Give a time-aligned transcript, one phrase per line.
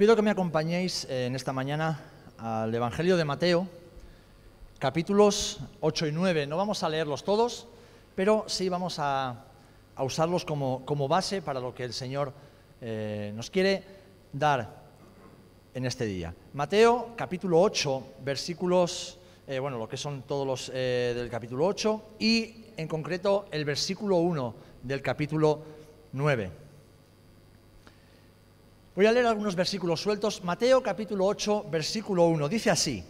[0.00, 2.00] pido que me acompañéis eh, en esta mañana
[2.38, 3.68] al Evangelio de Mateo,
[4.78, 6.46] capítulos 8 y 9.
[6.46, 7.68] No vamos a leerlos todos,
[8.14, 9.44] pero sí vamos a,
[9.98, 12.32] usarlos como, base para lo que el Señor
[12.80, 13.84] eh, nos quiere
[14.32, 14.74] dar
[15.74, 16.34] en este día.
[16.54, 22.72] Mateo, capítulo 8, versículos, eh, bueno, lo que son todos los del capítulo 8 y
[22.78, 25.60] en concreto el versículo 1 del capítulo
[26.12, 26.59] 9.
[29.00, 30.44] Voy a leer algunos versículos sueltos.
[30.44, 32.50] Mateo capítulo 8, versículo 1.
[32.50, 33.02] Dice así,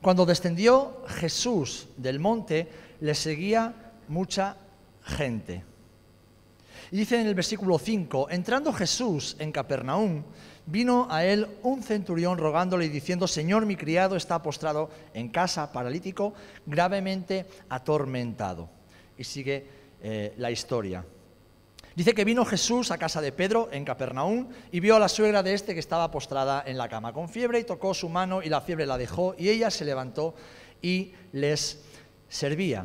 [0.00, 2.66] cuando descendió Jesús del monte,
[3.00, 4.56] le seguía mucha
[5.02, 5.62] gente.
[6.90, 10.22] Y dice en el versículo 5, entrando Jesús en Capernaum,
[10.64, 15.70] vino a él un centurión rogándole y diciendo, Señor, mi criado está postrado en casa,
[15.70, 16.32] paralítico,
[16.64, 18.70] gravemente atormentado.
[19.18, 19.66] Y sigue
[20.02, 21.04] eh, la historia.
[21.96, 25.44] Dice que vino Jesús a casa de Pedro en Capernaum y vio a la suegra
[25.44, 28.48] de este que estaba postrada en la cama con fiebre y tocó su mano y
[28.48, 30.34] la fiebre la dejó y ella se levantó
[30.82, 31.82] y les
[32.28, 32.84] servía.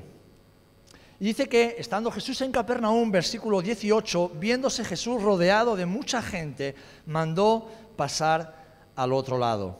[1.20, 6.76] Y dice que estando Jesús en Capernaum, versículo 18, viéndose Jesús rodeado de mucha gente,
[7.08, 8.56] mandó pasar
[8.96, 9.80] al otro lado.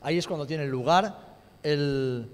[0.00, 2.30] Ahí es cuando tiene lugar el,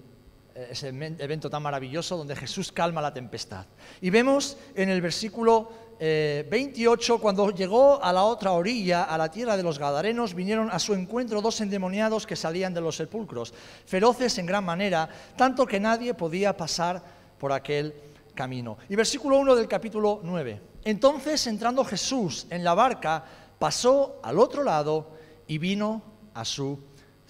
[0.71, 3.67] ese evento tan maravilloso donde Jesús calma la tempestad.
[4.01, 9.31] Y vemos en el versículo 28, eh, cuando llegó a la otra orilla, a la
[9.31, 13.53] tierra de los Gadarenos, vinieron a su encuentro dos endemoniados que salían de los sepulcros,
[13.85, 17.03] feroces en gran manera, tanto que nadie podía pasar
[17.39, 17.95] por aquel
[18.35, 18.79] camino.
[18.89, 20.61] Y versículo 1 del capítulo 9.
[20.85, 23.25] Entonces, entrando Jesús en la barca,
[23.59, 25.11] pasó al otro lado
[25.47, 26.03] y vino
[26.35, 26.79] a su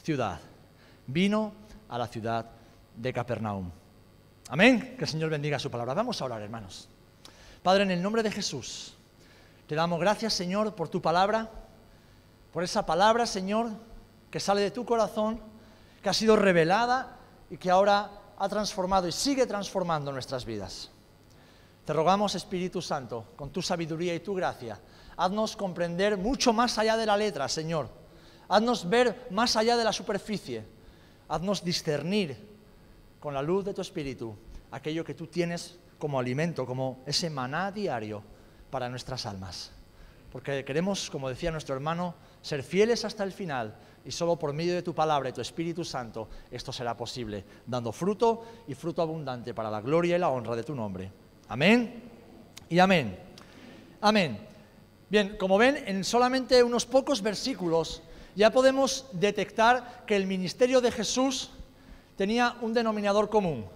[0.03, 0.41] ciudad.
[1.07, 1.53] Vino
[1.89, 2.56] a la ciudad
[2.97, 3.71] de Capernaum.
[4.49, 4.97] Amén.
[4.97, 5.95] Que el Señor bendiga su palabra.
[5.95, 6.89] Vamos a orar, hermanos.
[7.63, 8.95] Padre, en el nombre de Jesús,
[9.67, 11.51] te damos gracias, Señor, por tu palabra,
[12.53, 13.71] por esa palabra, Señor,
[14.31, 15.41] que sale de tu corazón,
[16.03, 17.17] que ha sido revelada
[17.51, 20.91] y que ahora ha transformado y sigue transformando nuestras vidas.
[21.85, 24.81] Te rogamos, Espíritu Santo, con tu sabiduría y tu gracia,
[25.17, 27.89] haznos comprender mucho más allá de la letra, Señor.
[28.49, 30.65] Haznos ver más allá de la superficie.
[31.29, 32.56] Haznos discernir
[33.27, 34.37] con la luz de tu espíritu
[34.71, 38.23] aquello que tú tienes como alimento, como ese maná diario
[38.71, 39.73] para nuestras almas.
[40.31, 44.75] Porque queremos, como decía nuestro hermano, ser fieles hasta el final y solo por medio
[44.75, 49.53] de tu palabra y tu Espíritu Santo esto será posible, dando fruto y fruto abundante
[49.53, 51.11] para la gloria y la honra de tu nombre.
[51.49, 52.05] Amén
[52.69, 53.19] y amén.
[54.03, 54.39] Amén.
[55.11, 58.05] Bien, como ven, en solamente unos pocos versículos
[58.37, 61.51] ya podemos detectar que el ministerio de Jesús
[62.17, 63.67] tenía un denominador común.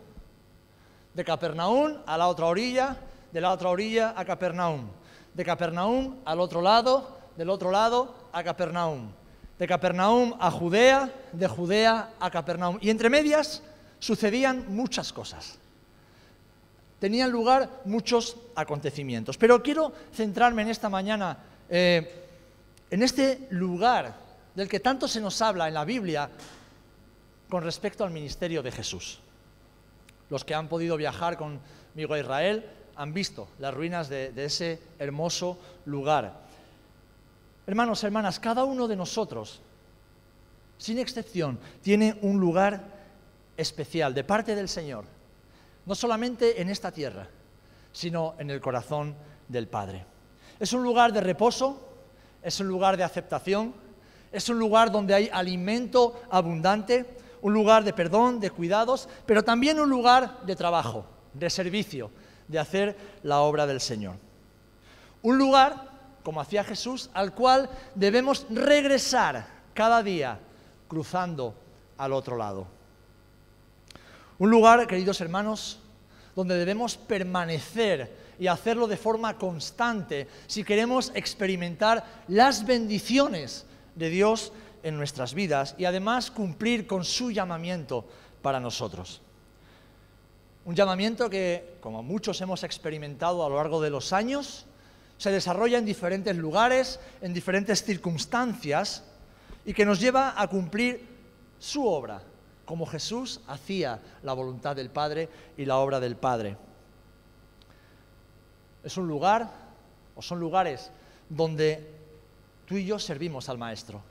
[1.15, 2.97] De Capernaum a la otra orilla,
[3.33, 4.89] de la otra orilla a Capernaum.
[5.35, 9.11] De Capernaum al otro lado, del otro lado a Capernaum.
[9.59, 12.79] De Capernaum a Judea, de Judea a Capernaum.
[12.81, 13.63] Y entre medias
[13.99, 15.59] sucedían muchas cosas.
[16.99, 19.37] Tenían lugar muchos acontecimientos.
[19.37, 22.27] Pero quiero centrarme en esta mañana eh,
[22.91, 24.15] en este lugar
[24.55, 26.29] del que tanto se nos habla en la Biblia,
[27.51, 29.19] con respecto al ministerio de Jesús.
[30.31, 32.65] Los que han podido viajar conmigo a Israel
[32.97, 36.49] han visto las ruinas de, ese hermoso lugar.
[37.67, 39.61] Hermanos, hermanas, cada uno de nosotros,
[40.79, 42.85] sin excepción, tiene un lugar
[43.57, 45.05] especial de parte del Señor,
[45.85, 47.27] no solamente en esta tierra,
[47.93, 49.15] sino en el corazón
[49.49, 50.05] del Padre.
[50.61, 51.89] Es un lugar de reposo,
[52.43, 53.75] es un lugar de aceptación,
[54.33, 59.81] es un lugar donde hay alimento abundante, un lugar de perdón, de cuidados, pero también
[59.81, 62.11] un lugar de trabajo, de servicio,
[62.49, 64.17] de hacer la obra del Señor.
[65.23, 65.89] Un lugar,
[66.23, 70.39] como hacía Jesús, al cual debemos regresar cada día
[70.89, 71.55] cruzando
[71.97, 72.67] al otro lado.
[74.39, 75.79] Un lugar, queridos hermanos,
[76.35, 84.53] donde debemos permanecer y hacerlo de forma constante si queremos experimentar las bendiciones de Dios
[84.83, 88.05] en nuestras vidas y además cumplir con su llamamiento
[88.43, 89.21] para nosotros.
[90.65, 94.67] Un llamamiento que, como muchos hemos experimentado a lo largo de los años,
[95.17, 99.05] se desarrolla en diferentes lugares, en diferentes circunstancias,
[99.65, 101.07] y que nos lleva a cumplir
[101.59, 102.23] su obra,
[102.65, 106.57] como Jesús hacía la voluntad del Padre y la obra del Padre.
[108.83, 109.51] Es un lugar,
[110.17, 110.91] o son lugares,
[111.29, 111.95] donde
[112.67, 114.10] tú y yo servimos al Maestro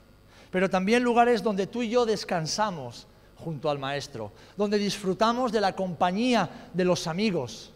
[0.50, 3.06] pero también lugares donde tú y yo descansamos
[3.36, 7.72] junto al Maestro, donde disfrutamos de la compañía de los amigos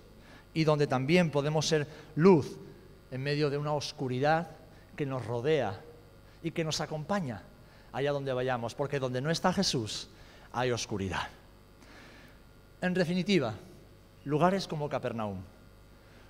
[0.53, 1.87] y donde también podemos ser
[2.17, 2.59] luz
[3.11, 4.49] en medio de una oscuridad
[4.97, 5.81] que nos rodea
[6.43, 7.43] y que nos acompaña
[7.93, 10.09] allá donde vayamos, porque donde no está Jesús
[10.53, 11.29] hay oscuridad.
[12.81, 13.55] En definitiva,
[14.25, 15.39] lugares como Capernaum,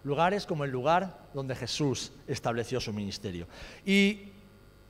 [0.05, 3.46] lugares como el lugar donde Jesús estableció su ministerio.
[3.85, 4.33] Y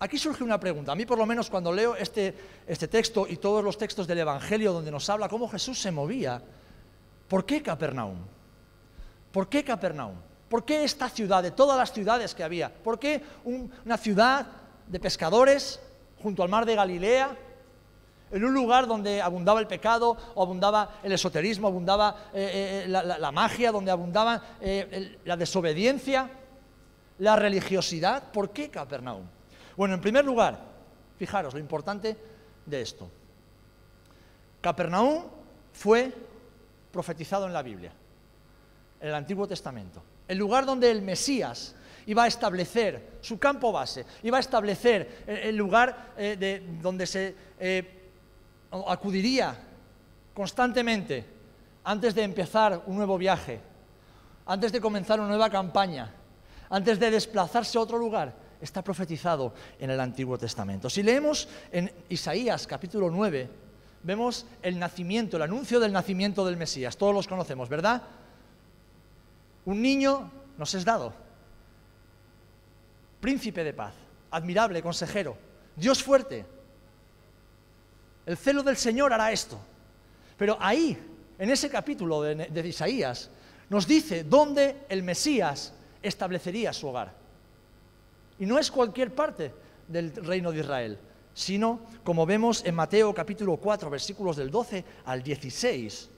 [0.04, 0.92] aquí surge una pregunta.
[0.92, 2.34] A mí por lo menos cuando leo este,
[2.66, 6.42] este texto y todos los textos del Evangelio donde nos habla cómo Jesús se movía,
[7.26, 8.18] ¿por qué Capernaum?
[9.32, 10.14] ¿Por qué Capernaum?
[10.48, 12.72] ¿Por qué esta ciudad, de todas las ciudades que había?
[12.72, 14.46] ¿Por qué una ciudad
[14.86, 15.80] de pescadores
[16.22, 17.36] junto al mar de Galilea?
[18.30, 23.32] En un lugar donde abundaba el pecado, o abundaba el esoterismo, abundaba eh, eh, la,
[23.32, 26.28] magia, donde abundaba eh, la desobediencia,
[27.18, 28.32] la religiosidad.
[28.32, 29.24] ¿Por qué Capernaum?
[29.76, 30.58] Bueno, en primer lugar,
[31.16, 32.16] fijaros lo importante
[32.64, 33.10] de esto.
[34.60, 35.24] Capernaum
[35.72, 36.12] fue
[36.92, 37.92] profetizado en la Biblia,
[39.00, 40.02] en el Antiguo Testamento.
[40.26, 41.74] El lugar donde el Mesías
[42.06, 47.34] iba a establecer su campo base, iba a establecer el lugar de, donde se
[48.70, 49.56] acudiría
[50.32, 51.24] constantemente
[51.84, 53.60] antes de empezar un nuevo viaje,
[54.46, 56.12] antes de comenzar una nueva campaña,
[56.70, 60.88] antes de desplazarse a otro lugar, está profetizado en el Antiguo Testamento.
[60.88, 63.48] Si leemos en Isaías capítulo 9,
[64.02, 66.96] vemos el nacimiento, el anuncio del nacimiento del Mesías.
[66.96, 68.02] Todos los conocemos, ¿verdad?
[69.66, 71.12] Un niño nos es dado,
[73.20, 73.94] príncipe de paz,
[74.30, 75.36] admirable, consejero,
[75.76, 76.46] Dios fuerte,
[78.26, 79.58] el celo del Señor hará esto.
[80.36, 80.98] Pero ahí,
[81.38, 83.30] en ese capítulo de, Isaías,
[83.68, 85.72] nos dice dónde el Mesías
[86.02, 87.23] establecería su hogar.
[88.38, 89.52] Y no es cualquier parte
[89.86, 90.98] del reino de Israel,
[91.34, 96.10] sino, como vemos en Mateo capítulo 4, versículos del 12 al 16,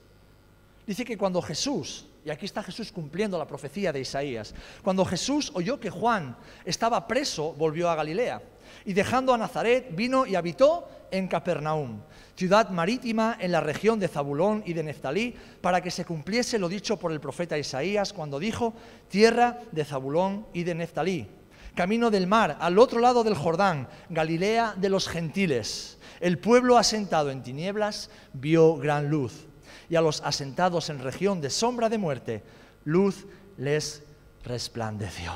[0.85, 4.53] dice que cuando Jesús, y aquí está Jesús cumpliendo la profecía de Isaías,
[4.83, 6.35] cuando Jesús oyó que Juan
[6.65, 8.41] estaba preso, volvió a Galilea,
[8.85, 12.01] y dejando a Nazaret, vino y habitó en Capernaum,
[12.35, 16.67] ciudad marítima en la región de Zabulón y de Neftalí, para que se cumpliese lo
[16.67, 18.73] dicho por el profeta Isaías cuando dijo,
[19.09, 21.27] tierra de Zabulón y de Neftalí,
[21.77, 25.99] camino del mar, al otro lado del Jordán, Galilea de los gentiles.
[26.19, 29.45] El pueblo asentado en tinieblas vio gran luz,
[29.87, 32.43] y a los asentados en región de sombra de muerte,
[32.83, 33.27] luz
[33.57, 34.03] les
[34.43, 35.31] resplandeció.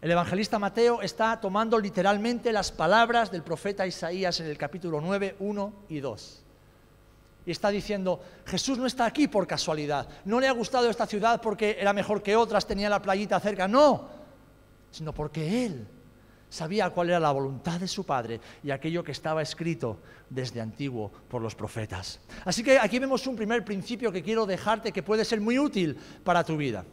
[0.00, 5.34] El evangelista Mateo está tomando literalmente las palabras del profeta Isaías en el capítulo 9,
[5.40, 6.45] 1 y 2.
[7.46, 11.40] Y está diciendo, Jesús no está aquí por casualidad, no le ha gustado esta ciudad
[11.40, 14.08] porque era mejor que otras, tenía la playita cerca, no,
[14.90, 15.86] sino porque Él
[16.48, 19.98] sabía cuál era la voluntad de su Padre y aquello que estaba escrito
[20.28, 22.18] desde antiguo por los profetas.
[22.44, 25.96] Así que aquí vemos un primer principio que quiero dejarte que puede ser muy útil
[26.24, 26.84] para tu vida.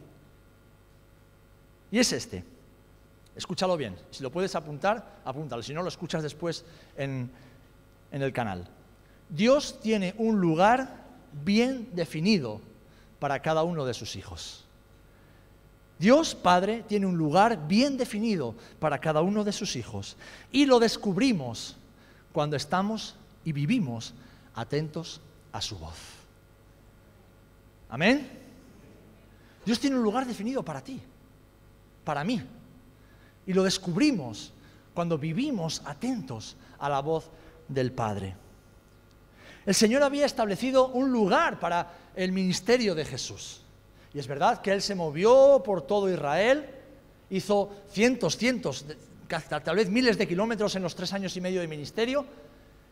[1.90, 2.44] Y es este.
[3.36, 3.96] Escúchalo bien.
[4.10, 5.62] Si lo puedes apuntar, apúntalo.
[5.62, 6.64] Si no, lo escuchas después
[6.96, 7.30] en,
[8.12, 8.68] en el canal.
[9.28, 11.04] Dios tiene un lugar
[11.44, 12.60] bien definido
[13.18, 14.64] para cada uno de sus hijos.
[15.98, 20.16] Dios Padre tiene un lugar bien definido para cada uno de sus hijos.
[20.50, 21.76] Y lo descubrimos
[22.32, 24.12] cuando estamos y vivimos
[24.54, 25.20] atentos
[25.52, 25.96] a su voz.
[27.88, 28.28] Amén.
[29.64, 31.00] Dios tiene un lugar definido para ti,
[32.04, 32.42] para mí.
[33.46, 34.52] Y lo descubrimos
[34.92, 37.30] cuando vivimos atentos a la voz
[37.68, 38.36] del Padre.
[39.66, 43.62] El Señor había establecido un lugar para el ministerio de Jesús.
[44.12, 46.66] Y es verdad que Él se movió por todo Israel,
[47.30, 48.84] hizo cientos, cientos,
[49.48, 52.24] tal vez miles de kilómetros en los tres años y medio de ministerio,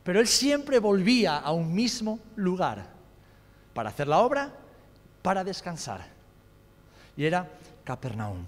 [0.03, 2.87] pero Él siempre volvía a un mismo lugar
[3.75, 4.53] para hacer la obra,
[5.23, 6.07] para descansar.
[7.17, 7.49] Y era
[7.85, 8.45] Capernaum.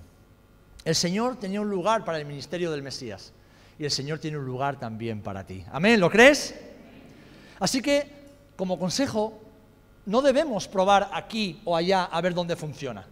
[0.84, 3.32] El Señor tenía un lugar para el ministerio del Mesías
[3.78, 5.64] y el Señor tiene un lugar también para ti.
[5.70, 6.54] Amén, ¿lo crees?
[7.64, 8.06] Así que,
[8.56, 9.40] como consejo,
[10.04, 13.06] no debemos probar aquí o allá a ver dónde funciona.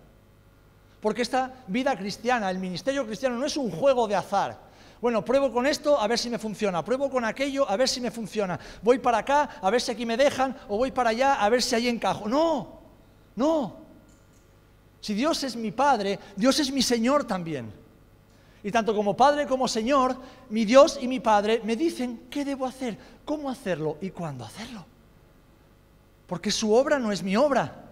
[1.00, 4.58] Porque esta vida cristiana, el ministerio cristiano, no es un juego de azar.
[5.00, 8.02] Bueno, pruebo con esto a ver si me funciona, pruebo con aquello a ver si
[8.02, 11.36] me funciona, voy para acá a ver si aquí me dejan o voy para allá
[11.36, 12.28] a ver si ahí encajo.
[12.28, 12.78] No,
[13.34, 13.76] no.
[15.00, 17.72] Si Dios es mi Padre, Dios es mi Señor también.
[18.64, 20.16] Y tanto como Padre como Señor,
[20.50, 24.84] mi Dios y mi Padre me dicen qué debo hacer, cómo hacerlo y cuándo hacerlo.
[26.26, 27.90] Porque su obra no es mi obra,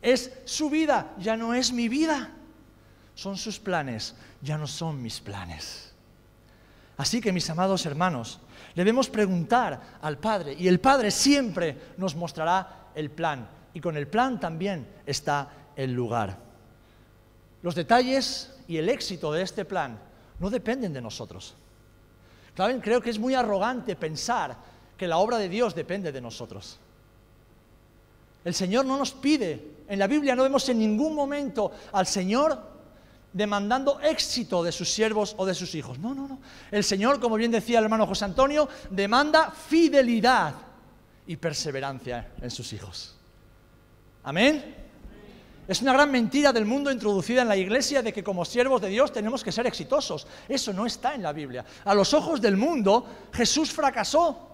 [0.00, 2.30] es su vida, ya no es mi vida.
[3.14, 5.92] Son sus planes, ya no son mis planes.
[6.96, 8.40] Así que mis amados hermanos,
[8.74, 13.48] debemos preguntar al Padre y el Padre siempre nos mostrará el plan.
[13.74, 16.38] Y con el plan también está el lugar.
[17.62, 19.98] Los detalles y el éxito de este plan
[20.38, 21.54] no dependen de nosotros.
[22.54, 24.56] Claro, creo que es muy arrogante pensar
[24.96, 26.78] que la obra de Dios depende de nosotros.
[28.42, 32.58] El Señor no nos pide, en la Biblia no vemos en ningún momento al Señor
[33.30, 35.98] demandando éxito de sus siervos o de sus hijos.
[35.98, 36.38] No, no, no.
[36.70, 40.54] El Señor, como bien decía el hermano José Antonio, demanda fidelidad
[41.26, 43.16] y perseverancia en sus hijos.
[44.24, 44.81] Amén.
[45.68, 48.88] Es una gran mentira del mundo introducida en la iglesia de que como siervos de
[48.88, 50.26] Dios tenemos que ser exitosos.
[50.48, 51.64] Eso no está en la Biblia.
[51.84, 54.48] A los ojos del mundo Jesús fracasó.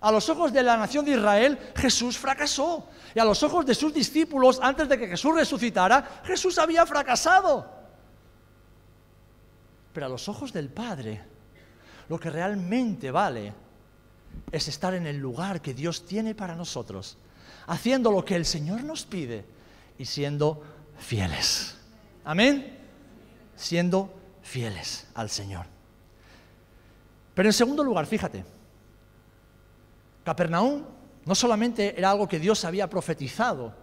[0.00, 2.88] A los ojos de la nación de Israel Jesús fracasó.
[3.14, 7.70] Y a los ojos de sus discípulos, antes de que Jesús resucitara, Jesús había fracasado.
[9.92, 11.22] Pero a los ojos del Padre,
[12.08, 13.54] lo que realmente vale
[14.50, 17.16] es estar en el lugar que Dios tiene para nosotros,
[17.68, 19.54] haciendo lo que el Señor nos pide
[19.98, 20.62] y siendo
[20.98, 21.76] fieles.
[22.24, 22.78] Amén.
[23.56, 25.66] Siendo fieles al Señor.
[27.34, 28.44] Pero en segundo lugar, fíjate,
[30.24, 30.82] Capernaum
[31.24, 33.74] no solamente era algo que Dios había profetizado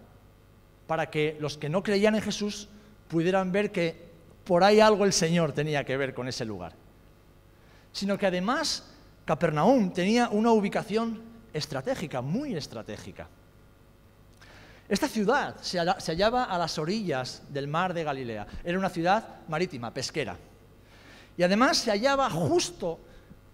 [0.86, 2.68] para que los que no creían en Jesús
[3.08, 4.10] pudieran ver que
[4.44, 6.74] por ahí algo el Señor tenía que ver con ese lugar,
[7.92, 8.84] sino que además
[9.24, 11.20] Capernaum tenía una ubicación
[11.52, 13.28] estratégica, muy estratégica.
[14.88, 18.46] Esta ciudad se hallaba a las orillas del mar de Galilea.
[18.64, 20.36] Era una ciudad marítima, pesquera.
[21.36, 23.00] Y además se hallaba justo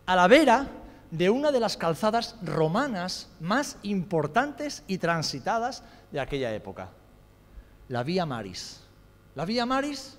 [0.06, 0.66] a la vera
[1.10, 6.90] de una de las calzadas romanas más importantes y transitadas de aquella época,
[7.88, 8.80] la Vía Maris.
[9.34, 10.18] La Vía Maris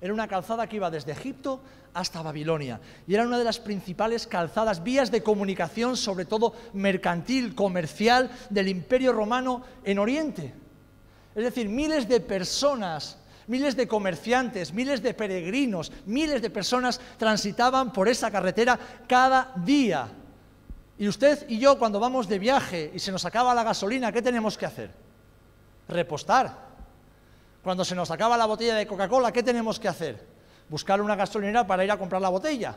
[0.00, 1.60] era una calzada que iba desde Egipto
[1.98, 7.56] hasta Babilonia y era una de las principales calzadas, vías de comunicación, sobre todo mercantil,
[7.56, 10.54] comercial, del Imperio Romano en Oriente.
[11.34, 17.92] Es decir, miles de personas, miles de comerciantes, miles de peregrinos, miles de personas transitaban
[17.92, 18.78] por esa carretera
[19.08, 20.08] cada día.
[20.98, 24.22] Y usted y yo cuando vamos de viaje y se nos acaba la gasolina, ¿qué
[24.22, 24.90] tenemos que hacer?
[25.88, 26.68] Repostar.
[27.62, 30.37] Cuando se nos acaba la botella de Coca-Cola, ¿qué tenemos que hacer?
[30.68, 32.76] Buscar una gasolinera para ir a comprar la botella.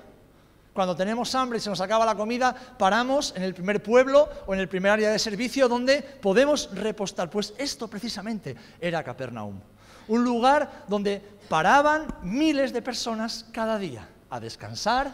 [0.73, 4.53] Cuando tenemos hambre y se nos acaba la comida, paramos en el primer pueblo o
[4.53, 7.29] en el primer área de servicio donde podemos repostar.
[7.29, 9.59] Pues esto precisamente era Capernaum.
[10.07, 15.11] Un lugar donde paraban miles de personas cada día a descansar,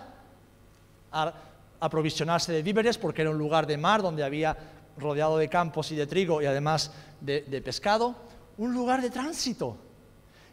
[1.12, 1.34] a
[1.80, 4.56] aprovisionarse de víveres porque era un lugar de mar donde había
[4.98, 8.16] rodeado de campos y de trigo y además de, de pescado,
[8.60, 9.76] un lugar de tránsito.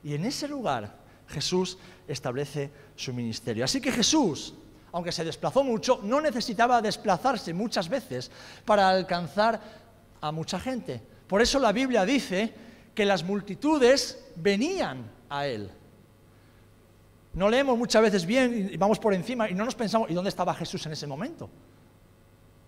[0.02, 3.64] Y en ese lugar Jesús establece su ministerio.
[3.64, 4.54] Así que Jesús,
[4.92, 8.30] aunque se desplazó mucho, no necesitaba desplazarse muchas veces
[8.64, 9.60] para alcanzar
[10.20, 11.02] a mucha gente.
[11.26, 12.52] Por eso la Biblia dice
[12.94, 15.70] que las multitudes venían a él.
[17.34, 20.28] No leemos muchas veces bien y vamos por encima y no nos pensamos, ¿y dónde
[20.28, 21.50] estaba Jesús en ese momento?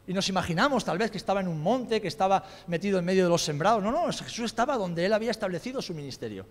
[0.09, 3.25] Y nos imaginamos tal vez que estaba en un monte, que estaba metido en medio
[3.25, 3.83] de los sembrados.
[3.83, 6.47] No, no, Jesús estaba donde él había establecido su ministerio.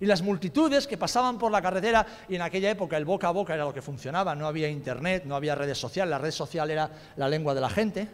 [0.00, 3.32] Y las multitudes que pasaban por la carretera, y en aquella época el boca a
[3.32, 6.70] boca era lo que funcionaba, no había internet, no había redes sociales, la red social
[6.70, 8.08] era la lengua de la gente.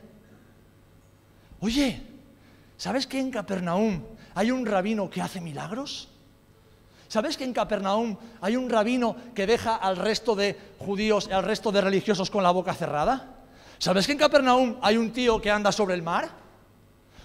[1.61, 2.03] Oye,
[2.77, 4.03] ¿sabes que en Capernaum
[4.35, 6.09] hay un rabino que hace milagros?
[7.09, 11.71] ¿Sabes que en Capernaum hay un rabino que deja al resto de judíos al resto
[11.71, 13.35] de religiosos con la boca cerrada?
[13.79, 16.44] ¿Sabes que en Capernaum hay un tío que anda sobre el mar?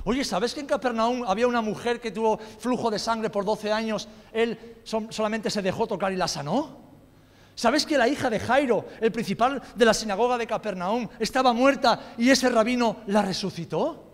[0.05, 3.71] Oye, ¿sabes que en Capernaum había una mujer que tuvo flujo de sangre por 12
[3.71, 4.07] años?
[4.31, 6.77] Él solamente se dejó tocar y la sanó.
[7.55, 12.13] ¿Sabes que la hija de Jairo, el principal de la sinagoga de Capernaum, estaba muerta
[12.17, 14.05] y ese rabino la resucitó?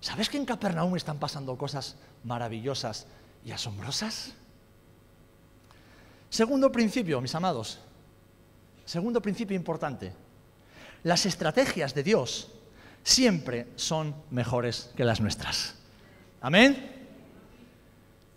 [0.00, 3.06] ¿Sabes que en Capernaum están pasando cosas maravillosas
[3.44, 4.34] y asombrosas?
[6.28, 7.78] Segundo principio, mis amados.
[8.84, 10.12] Segundo principio importante.
[11.04, 12.48] Las estrategias de Dios
[13.02, 15.74] siempre son mejores que las nuestras.
[16.40, 17.02] Amén.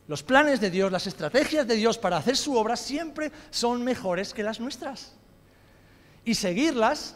[0.08, 4.34] Los planes de Dios, las estrategias de Dios para hacer su obra siempre son mejores
[4.34, 5.14] que las nuestras.
[6.24, 7.16] Y seguirlas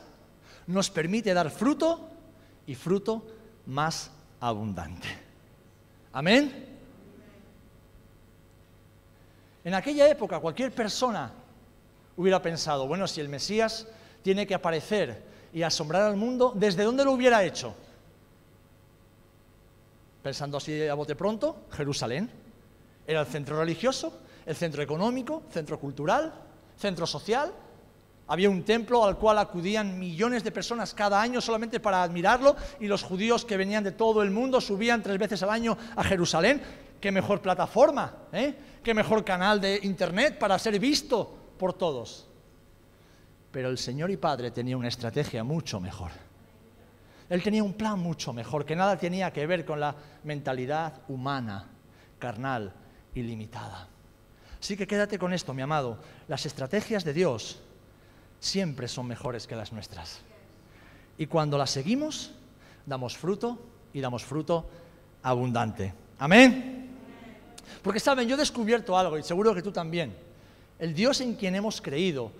[0.65, 2.09] nos permite dar fruto
[2.65, 3.25] y fruto
[3.67, 5.07] más abundante.
[6.13, 6.67] Amén.
[9.63, 11.31] En aquella época cualquier persona
[12.17, 13.87] hubiera pensado, bueno, si el Mesías
[14.23, 17.73] tiene que aparecer y asombrar al mundo, ¿desde dónde lo hubiera hecho?
[20.21, 22.29] Pensando así a bote pronto, Jerusalén.
[23.07, 24.13] Era el centro religioso,
[24.45, 26.33] el centro económico, centro cultural,
[26.77, 27.51] centro social.
[28.27, 32.87] Había un templo al cual acudían millones de personas cada año solamente para admirarlo y
[32.87, 36.61] los judíos que venían de todo el mundo subían tres veces al año a Jerusalén.
[37.01, 38.13] ¿Qué mejor plataforma?
[38.31, 38.53] ¿eh?
[38.83, 42.28] ¿Qué mejor canal de internet para ser visto por todos.
[43.51, 46.11] Pero el Señor y Padre tenía una estrategia mucho mejor.
[47.29, 51.67] Él tenía un plan mucho mejor, que nada tenía que ver con la mentalidad humana,
[52.17, 52.73] carnal
[53.13, 53.87] y limitada.
[54.59, 55.99] Así que quédate con esto, mi amado.
[56.27, 57.61] Las estrategias de Dios
[58.39, 60.21] siempre son mejores que las nuestras.
[61.17, 62.31] Y cuando las seguimos,
[62.85, 63.59] damos fruto
[63.93, 64.69] y damos fruto
[65.21, 65.93] abundante.
[66.17, 66.89] Amén.
[67.81, 70.15] Porque saben, yo he descubierto algo y seguro que tú también.
[70.79, 72.31] El Dios en quien hemos creído,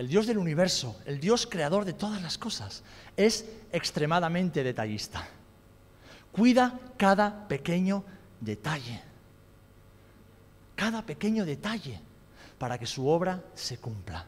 [0.00, 2.82] el Dios del universo, el Dios creador de todas las cosas,
[3.18, 5.28] es extremadamente detallista.
[6.32, 8.02] Cuida cada pequeño
[8.40, 9.02] detalle.
[10.74, 12.00] Cada pequeño detalle
[12.56, 14.24] para que su obra se cumpla,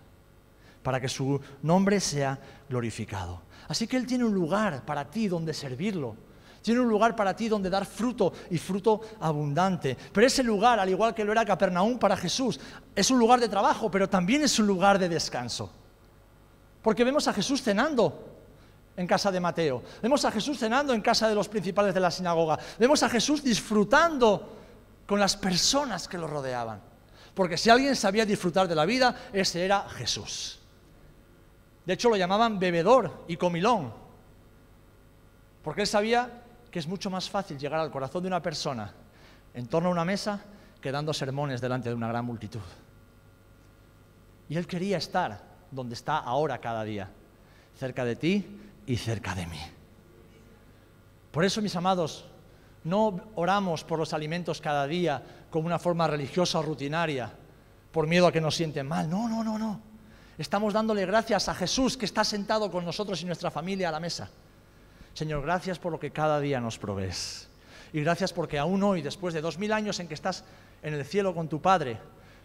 [0.82, 2.38] para que su nombre sea
[2.68, 3.40] glorificado.
[3.66, 6.16] Así que Él tiene un lugar para ti donde servirlo.
[6.62, 9.96] Tiene un lugar para ti donde dar fruto y fruto abundante.
[10.12, 12.58] Pero ese lugar, al igual que lo era Capernaum para Jesús,
[12.94, 15.70] es un lugar de trabajo, pero también es un lugar de descanso.
[16.80, 18.28] Porque vemos a Jesús cenando
[18.96, 19.82] en casa de Mateo.
[20.00, 22.58] Vemos a Jesús cenando en casa de los principales de la sinagoga.
[22.78, 24.52] Vemos a Jesús disfrutando
[25.06, 26.80] con las personas que lo rodeaban.
[27.34, 30.60] Porque si alguien sabía disfrutar de la vida, ese era Jesús.
[31.84, 33.92] De hecho, lo llamaban bebedor y comilón.
[35.62, 36.41] Porque él sabía
[36.72, 38.90] que es mucho más fácil llegar al corazón de una persona
[39.52, 40.42] en torno a una mesa
[40.80, 42.62] que dando sermones delante de una gran multitud.
[44.48, 45.38] Y él quería estar
[45.70, 47.10] donde está ahora cada día,
[47.78, 49.60] cerca de ti y cerca de mí.
[51.30, 52.24] Por eso, mis amados,
[52.84, 57.30] no oramos por los alimentos cada día como una forma religiosa o rutinaria,
[57.92, 59.10] por miedo a que nos sienten mal.
[59.10, 59.78] No, no, no, no.
[60.38, 64.00] Estamos dándole gracias a Jesús que está sentado con nosotros y nuestra familia a la
[64.00, 64.30] mesa.
[65.14, 67.48] Señor, gracias por lo que cada día nos provees.
[67.92, 70.44] Y gracias porque aún hoy, después de dos mil años en que estás
[70.82, 71.98] en el cielo con tu Padre,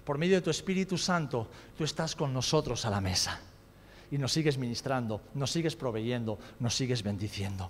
[0.04, 3.40] por medio de tu Espíritu Santo, tú estás con nosotros a la mesa.
[4.12, 7.70] Y nos sigues ministrando, nos sigues proveyendo, nos sigues bendiciendo.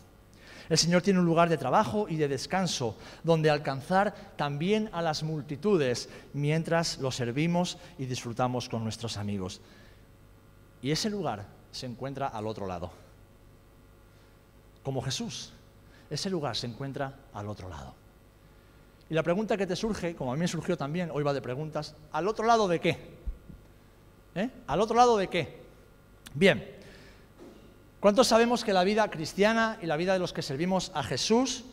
[0.69, 5.23] El Señor tiene un lugar de trabajo y de descanso donde alcanzar también a las
[5.23, 9.61] multitudes mientras lo servimos y disfrutamos con nuestros amigos.
[10.81, 13.06] Y ese lugar se encuentra al otro lado
[14.87, 15.51] como Jesús.
[16.09, 17.93] Ese lugar se encuentra al otro lado.
[19.09, 21.41] Y la pregunta que te surge, como a mí me surgió también, hoy va de
[21.41, 22.97] preguntas, ¿al otro lado de qué?
[24.33, 24.49] ¿Eh?
[24.65, 25.59] ¿Al otro lado de qué?
[26.33, 26.65] Bien,
[27.99, 31.65] ¿cuántos sabemos que la vida cristiana y la vida de los que servimos a Jesús,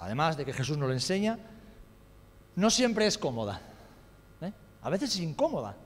[0.00, 1.38] además de que Jesús nos lo enseña,
[2.56, 3.60] no siempre es cómoda?
[4.40, 4.50] ¿Eh?
[4.82, 5.76] A veces es incómoda.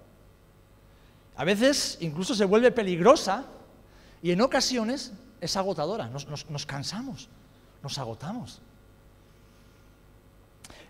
[1.36, 3.44] A veces incluso se vuelve peligrosa
[4.22, 7.28] y en ocasiones es agotadora, nos, cansamos,
[7.82, 8.60] nos agotamos.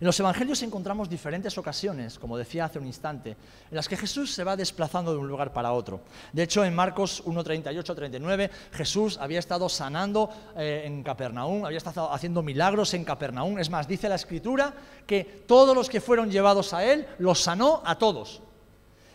[0.01, 4.33] En los evangelios encontramos diferentes ocasiones, como decía hace un instante, en las que Jesús
[4.33, 6.01] se va desplazando de un lugar para otro.
[6.33, 12.43] De hecho, en Marcos 1.38-39, Jesús había estado sanando eh, en Capernaum, había estado haciendo
[12.43, 13.59] milagros en Capernaum.
[13.59, 14.73] Es más, dice la Escritura
[15.07, 18.41] que todos los que fueron llevados a él los sanó a todos.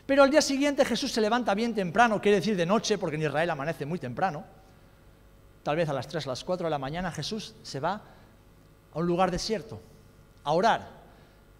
[0.06, 3.24] Pero al día siguiente Jesús se levanta bien temprano, quiere decir de noche, porque en
[3.24, 4.46] Israel amanece muy temprano
[5.66, 8.00] tal vez a las 3, a las 4 de la mañana, Jesús se va
[8.94, 9.82] a un lugar desierto,
[10.44, 10.88] a orar.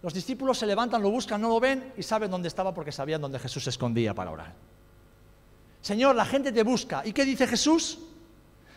[0.00, 3.20] Los discípulos se levantan, lo buscan, no lo ven y saben dónde estaba porque sabían
[3.20, 4.54] dónde Jesús se escondía para orar.
[5.80, 7.02] Señor, la gente te busca.
[7.04, 7.98] ¿Y qué dice Jesús?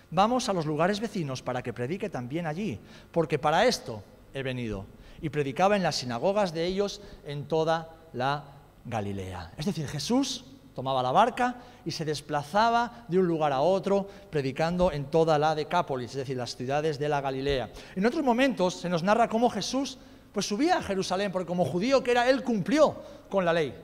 [0.09, 2.79] Vamos a los lugares vecinos para que predique también allí,
[3.11, 4.01] porque para esto
[4.33, 4.87] he venido.
[5.21, 8.45] Y predicaba en las sinagogas de ellos en toda la
[8.83, 9.51] Galilea.
[9.57, 10.43] Es decir, Jesús
[10.79, 15.53] tomaba la barca y se desplazaba de un lugar a otro, predicando en toda la
[15.53, 17.69] Decápolis, es decir, las ciudades de la Galilea.
[17.97, 19.97] En otros momentos se nos narra cómo Jesús
[20.31, 22.95] pues subía a Jerusalén, porque como judío que era, él cumplió
[23.29, 23.75] con la ley.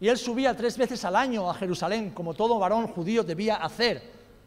[0.00, 4.02] Y él subía tres veces al año a Jerusalén, como todo varón judío debía hacer,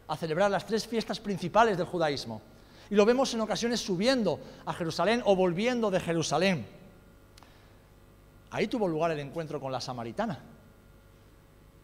[0.08, 2.42] a celebrar las tres fiestas principales del judaísmo.
[2.90, 6.66] Y lo vemos en ocasiones subiendo a Jerusalén o volviendo de Jerusalén.
[8.50, 10.57] Ahí tuvo lugar el encuentro con la samaritana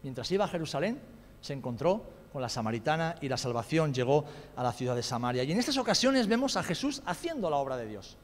[0.04, 1.00] mientras iba a Jerusalén,
[1.40, 5.42] se encontró con la samaritana y la salvación llegó a la ciudad de Samaria.
[5.44, 8.16] Y en estas ocasiones vemos a Jesús haciendo la obra de Dios.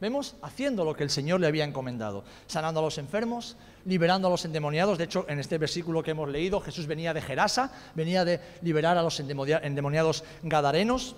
[0.00, 4.30] Vemos haciendo lo que el Señor le había encomendado, sanando a los enfermos, liberando a
[4.30, 4.98] los endemoniados.
[4.98, 8.98] De hecho, en este versículo que hemos leído, Jesús venía de Gerasa, venía de liberar
[8.98, 11.14] a los endemoniados gadarenos.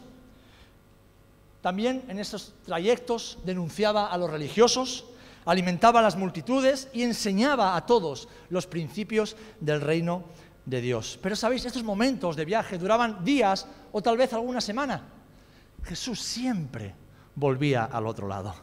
[1.62, 5.06] También en estos trayectos denunciaba a los religiosos,
[5.46, 10.24] alimentaba a las multitudes y enseñaba a todos los principios del reino
[10.64, 11.18] de Dios.
[11.22, 15.02] Pero sabéis, estos momentos de viaje duraban días o tal vez alguna semana.
[15.84, 16.94] Jesús siempre
[17.34, 18.54] volvía al otro lado.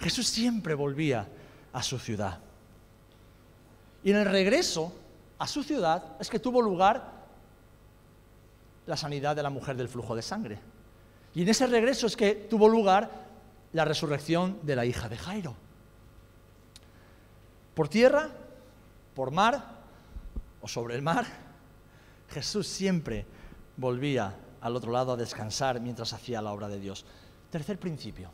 [0.00, 1.28] Jesús siempre volvía
[1.72, 2.38] a su ciudad.
[4.04, 4.92] Y en el regreso
[5.38, 7.16] a su ciudad es que tuvo lugar
[8.86, 10.58] la sanidad de la mujer del flujo de sangre.
[11.34, 13.10] Y en ese regreso es que tuvo lugar
[13.72, 15.56] la resurrección de la hija de Jairo.
[17.76, 18.30] Por tierra,
[19.14, 19.62] por mar
[20.62, 21.26] o sobre el mar,
[22.30, 23.26] Jesús siempre
[23.76, 27.04] volvía al otro lado a descansar mientras hacía la obra de Dios.
[27.50, 28.30] Tercer principio,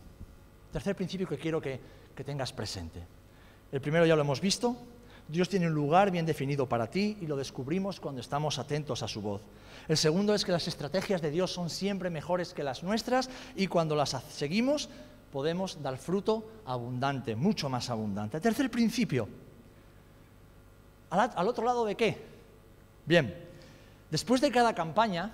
[0.70, 1.80] tercer principio que quiero que,
[2.14, 3.04] que tengas presente.
[3.72, 4.76] El primero ya lo hemos visto,
[5.26, 9.08] Dios tiene un lugar bien definido para ti y lo descubrimos cuando estamos atentos a
[9.08, 9.42] su voz.
[9.88, 13.66] El segundo es que las estrategias de Dios son siempre mejores que las nuestras y
[13.66, 14.88] cuando las seguimos
[15.32, 18.38] podemos dar fruto abundante, mucho más abundante.
[18.38, 19.26] Tercer principio,
[21.08, 22.22] ¿al, otro lado de qué?
[23.06, 23.34] Bien,
[24.10, 25.32] después de cada campaña,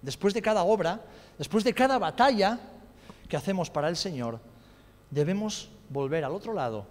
[0.00, 1.02] después de cada obra,
[1.36, 2.58] después de cada batalla
[3.28, 4.40] que hacemos para el Señor,
[5.10, 6.86] debemos volver al otro lado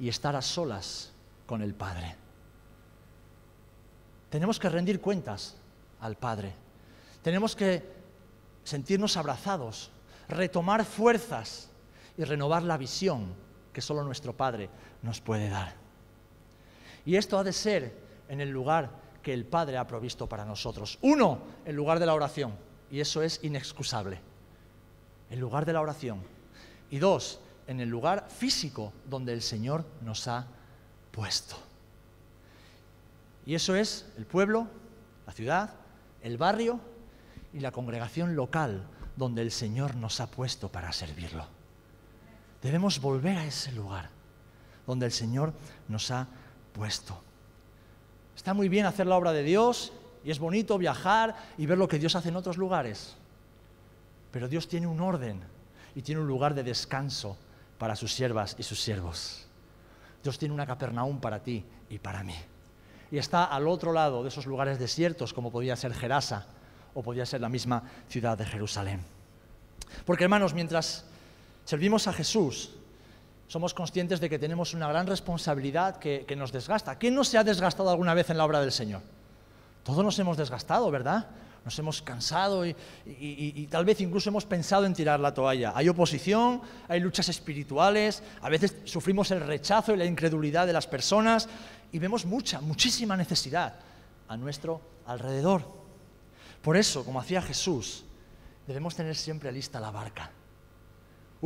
[0.00, 1.12] y estar a solas
[1.46, 2.16] con el Padre.
[4.28, 5.56] Tenemos que rendir cuentas
[6.00, 6.52] al Padre.
[7.22, 7.94] Tenemos que
[8.64, 9.92] sentirnos abrazados,
[10.28, 11.70] retomar fuerzas
[12.18, 13.34] y renovar la visión
[13.72, 14.70] que solo nuestro Padre
[15.02, 15.74] nos puede dar.
[17.04, 17.94] Y esto ha de ser
[18.28, 18.90] en el lugar
[19.22, 20.98] que el Padre ha provisto para nosotros.
[21.02, 22.54] Uno, el lugar de la oración,
[22.90, 24.20] y eso es inexcusable.
[25.30, 26.22] El lugar de la oración.
[26.90, 30.46] Y dos, en el lugar físico donde el Señor nos ha
[31.10, 31.56] puesto.
[33.44, 34.68] Y eso es el pueblo,
[35.26, 35.74] la ciudad,
[36.22, 36.80] el barrio
[37.52, 41.55] y la congregación local donde el Señor nos ha puesto para servirlo.
[42.62, 44.10] Debemos volver a ese lugar
[44.86, 45.52] donde el Señor
[45.88, 46.26] nos ha
[46.72, 47.20] puesto.
[48.36, 49.92] Está muy bien hacer la obra de Dios
[50.24, 53.16] y es bonito viajar y ver lo que Dios hace en otros lugares.
[54.30, 55.40] Pero Dios tiene un orden
[55.94, 57.36] y tiene un lugar de descanso
[57.78, 59.46] para sus siervas y sus siervos.
[60.22, 62.34] Dios tiene una Capernaum para ti y para mí.
[63.10, 66.46] Y está al otro lado de esos lugares desiertos, como podía ser Gerasa
[66.94, 69.04] o podía ser la misma ciudad de Jerusalén.
[70.04, 71.04] Porque hermanos, mientras
[71.66, 72.70] servimos a Jesús,
[73.48, 76.96] somos conscientes de que tenemos una gran responsabilidad que, nos desgasta.
[76.96, 79.02] ¿Quién no se ha desgastado alguna vez en la obra del Señor?
[79.84, 81.26] Todos nos hemos desgastado, ¿verdad?
[81.64, 85.72] nos hemos cansado y, tal vez incluso hemos pensado en tirar la toalla.
[85.74, 90.86] Hay oposición, hay luchas espirituales, a veces sufrimos el rechazo y la incredulidad de las
[90.86, 91.48] personas
[91.90, 93.74] y vemos mucha, muchísima necesidad
[94.28, 95.62] a nuestro alrededor.
[96.62, 98.04] Por eso, como hacía Jesús,
[98.68, 100.30] debemos tener siempre lista la barca.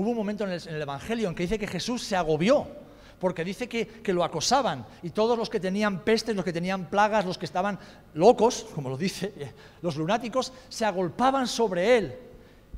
[0.01, 2.67] Hubo un momento en el, Evangelio en que dice que Jesús se agobió
[3.19, 7.27] porque dice que, lo acosaban y todos los que tenían pestes, los que tenían plagas,
[7.27, 7.79] los que estaban
[8.15, 12.19] locos, como lo dice, los lunáticos, se agolpaban sobre él.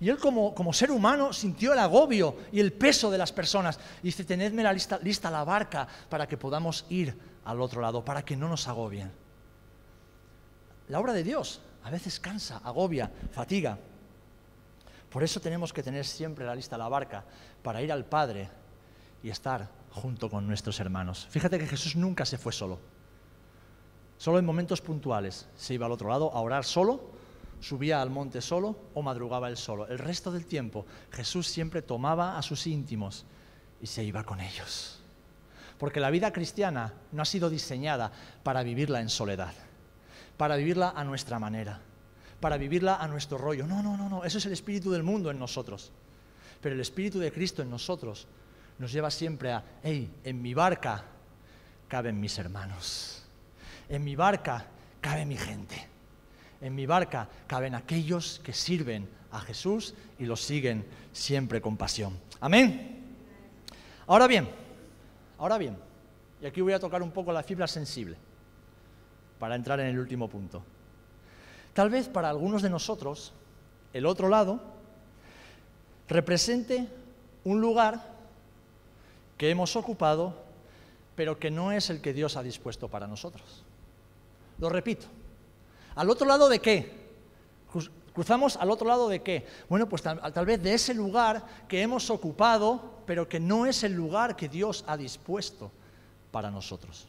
[0.00, 3.78] Y él como, como ser humano sintió el agobio y el peso de las personas.
[4.02, 8.04] Y dice, tenedme la lista, lista la barca para que podamos ir al otro lado,
[8.04, 9.12] para que no nos agobien.
[10.88, 13.78] La obra de Dios a veces cansa, agobia, fatiga.
[15.12, 17.22] Por eso tenemos que tener siempre la lista la barca
[17.62, 18.48] para ir al Padre
[19.22, 21.26] y estar junto con nuestros hermanos.
[21.30, 22.78] Fíjate que Jesús nunca se fue solo.
[24.16, 27.10] Solo en momentos puntuales se iba al otro lado a orar solo,
[27.60, 29.86] subía al monte solo o madrugaba él solo.
[29.86, 33.26] El resto del tiempo Jesús siempre tomaba a sus íntimos
[33.82, 35.00] y se iba con ellos.
[35.76, 39.52] Porque la vida cristiana no ha sido diseñada para vivirla en soledad,
[40.38, 41.80] para vivirla a nuestra manera,
[42.42, 43.68] para vivirla a nuestro rollo.
[43.68, 45.92] No, no, no, no, eso es el espíritu del mundo en nosotros.
[46.60, 48.26] Pero el espíritu de Cristo en nosotros
[48.78, 51.04] nos lleva siempre a, hey, en mi barca
[51.86, 53.22] caben mis hermanos,
[53.88, 54.66] en mi barca
[55.00, 55.86] cabe mi gente,
[56.60, 62.18] en mi barca caben aquellos que sirven a Jesús y lo siguen siempre con pasión.
[62.40, 63.04] Amén.
[64.08, 64.48] Ahora bien,
[65.38, 65.76] ahora bien,
[66.40, 68.16] y aquí voy a tocar un poco la fibra sensible
[69.38, 70.71] para entrar en el último punto.
[71.74, 73.32] Tal vez para algunos de nosotros,
[73.92, 74.60] el otro lado
[76.08, 76.88] represente
[77.44, 78.12] un lugar
[79.38, 80.34] que hemos ocupado,
[81.16, 83.64] pero que no es el que Dios ha dispuesto para nosotros.
[84.58, 85.06] Lo repito.
[85.94, 87.02] ¿Al otro lado de qué?
[88.14, 89.46] Cruzamos al otro lado de qué?
[89.68, 93.94] Bueno, pues tal, vez de ese lugar que hemos ocupado, pero que no es el
[93.94, 95.70] lugar que Dios ha dispuesto
[96.30, 97.06] para nosotros.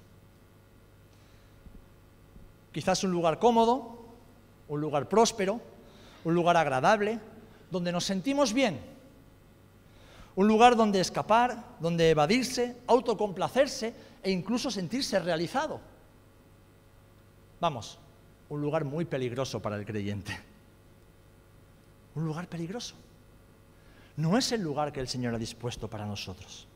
[2.72, 4.03] Quizás un lugar cómodo,
[4.68, 5.60] un lugar próspero,
[6.24, 7.20] un lugar agradable,
[7.70, 8.80] donde nos sentimos bien,
[10.36, 15.80] un lugar donde escapar, donde evadirse, autocomplacerse e incluso sentirse realizado.
[17.60, 18.00] Vamos,
[18.50, 20.38] un lugar muy peligroso para el creyente.
[22.16, 22.96] Un lugar peligroso.
[24.18, 26.68] No es el lugar que el Señor ha dispuesto para nosotros.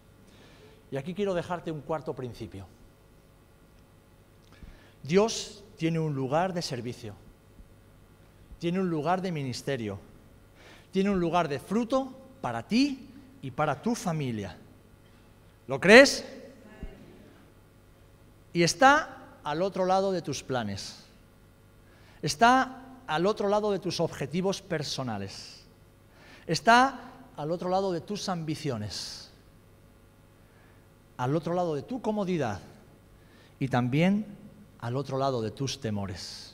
[0.91, 2.65] Y aquí quiero dejarte un cuarto principio.
[5.03, 7.13] Dios tiene un lugar de servicio,
[8.59, 9.99] tiene un lugar de ministerio,
[10.91, 13.07] tiene un lugar de fruto para ti
[13.41, 14.57] y para tu familia.
[15.67, 16.25] ¿Lo crees?
[18.53, 21.03] Y está al otro lado de tus planes.
[22.21, 25.63] Está al otro lado de tus objetivos personales.
[26.47, 29.29] Está al otro lado de tus ambiciones.
[31.17, 32.59] Al otro lado de tu comodidad.
[33.59, 34.25] Y también
[34.79, 36.46] al otro lado de tus temores.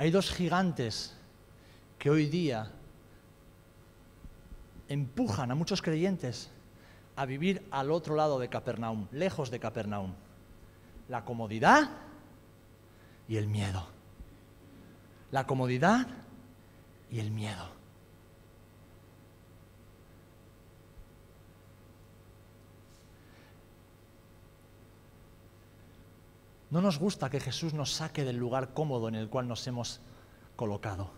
[0.00, 1.14] Hay dos gigantes
[1.98, 2.72] que hoy día
[4.88, 6.50] empujan a muchos creyentes
[7.16, 10.14] a vivir al otro lado de Capernaum, lejos de Capernaum.
[11.10, 11.90] La comodidad
[13.28, 13.88] y el miedo.
[15.32, 16.06] La comodidad
[17.10, 17.79] y el miedo.
[26.70, 30.00] No nos gusta que Jesús nos saque del lugar cómodo en el cual nos hemos
[30.56, 31.10] colocado.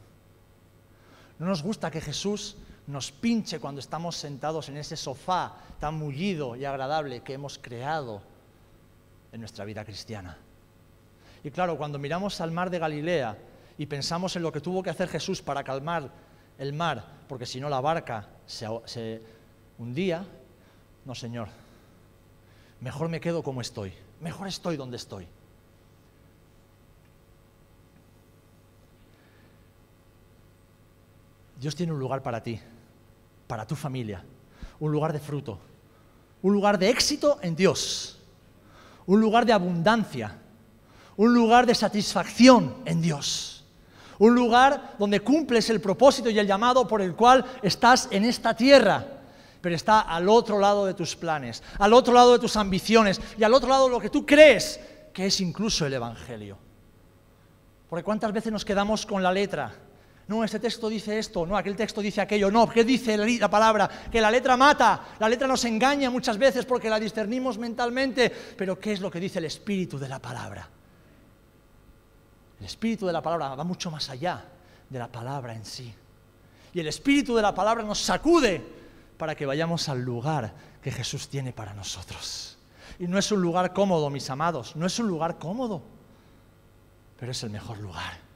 [1.39, 6.57] No nos gusta que Jesús nos pinche cuando estamos sentados en ese sofá tan mullido
[6.57, 8.23] y agradable que hemos creado
[9.31, 10.39] en nuestra vida cristiana.
[11.45, 13.37] Y claro, cuando miramos al mar de Galilea
[13.77, 16.11] y pensamos en lo que tuvo que hacer Jesús para calmar
[16.59, 19.21] el mar, porque si no la barca se,
[19.79, 20.25] hundía,
[21.05, 21.49] no, Señor,
[22.81, 25.27] mejor me quedo como estoy, mejor estoy donde estoy.
[31.63, 32.59] Dios tiene un lugar para ti,
[33.47, 34.25] para tu familia,
[34.81, 35.61] un lugar de fruto,
[36.43, 38.19] un lugar de éxito en Dios,
[39.07, 40.41] un lugar de abundancia,
[41.17, 43.65] un lugar de satisfacción en Dios,
[44.19, 48.57] un lugar donde cumples el propósito y el llamado por el cual estás en esta
[48.57, 49.07] tierra,
[49.61, 53.45] pero está al otro lado de tus planes, al otro lado de tus ambiciones y
[53.45, 54.81] al otro lado de lo que tú crees
[55.13, 56.59] que es incluso el Evangelio.
[57.89, 59.73] Porque cuántas veces nos quedamos con la letra,
[60.33, 63.87] no, ese texto dice esto, no, aquel texto dice aquello, no, ¿qué dice la palabra?
[64.11, 68.81] Que la letra mata, la letra nos engaña muchas veces porque la discernimos mentalmente, pero
[68.81, 70.67] ¿qué es lo que dice el espíritu de la palabra?
[72.59, 74.43] El espíritu de la palabra va mucho más allá
[74.89, 75.93] de la palabra en sí.
[76.73, 78.65] Y el espíritu de la palabra nos sacude
[79.19, 82.57] para que vayamos al lugar que Jesús tiene para nosotros.
[82.99, 85.83] Y no es un lugar cómodo, mis amados, no es un lugar cómodo,
[87.21, 88.32] pero es el mejor lugar.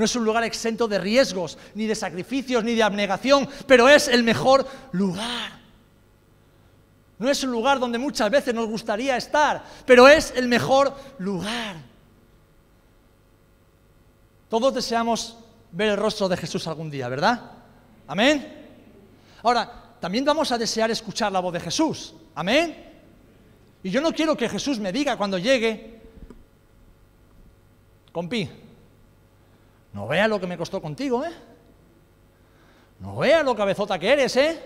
[0.00, 4.08] No es un lugar exento de riesgos, ni de sacrificios, ni de abnegación, pero es
[4.08, 5.60] el mejor lugar.
[7.18, 11.76] No es un lugar donde muchas veces nos gustaría estar, pero es el mejor lugar.
[14.48, 15.36] Todos deseamos
[15.70, 17.38] ver el rostro de Jesús algún día, ¿verdad?
[18.06, 18.70] Amén.
[19.42, 22.14] Ahora, también vamos a desear escuchar la voz de Jesús.
[22.34, 22.90] Amén.
[23.82, 26.00] Y yo no quiero que Jesús me diga cuando llegue,
[28.12, 28.48] compi,
[29.92, 31.32] no veas lo que me costó contigo, ¿eh?
[33.00, 34.60] No veas lo cabezota que eres, ¿eh?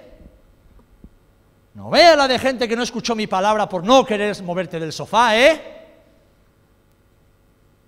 [1.75, 4.93] No veas la de gente que no escuchó mi palabra por no querer moverte del
[4.93, 5.75] sofá, ¿eh?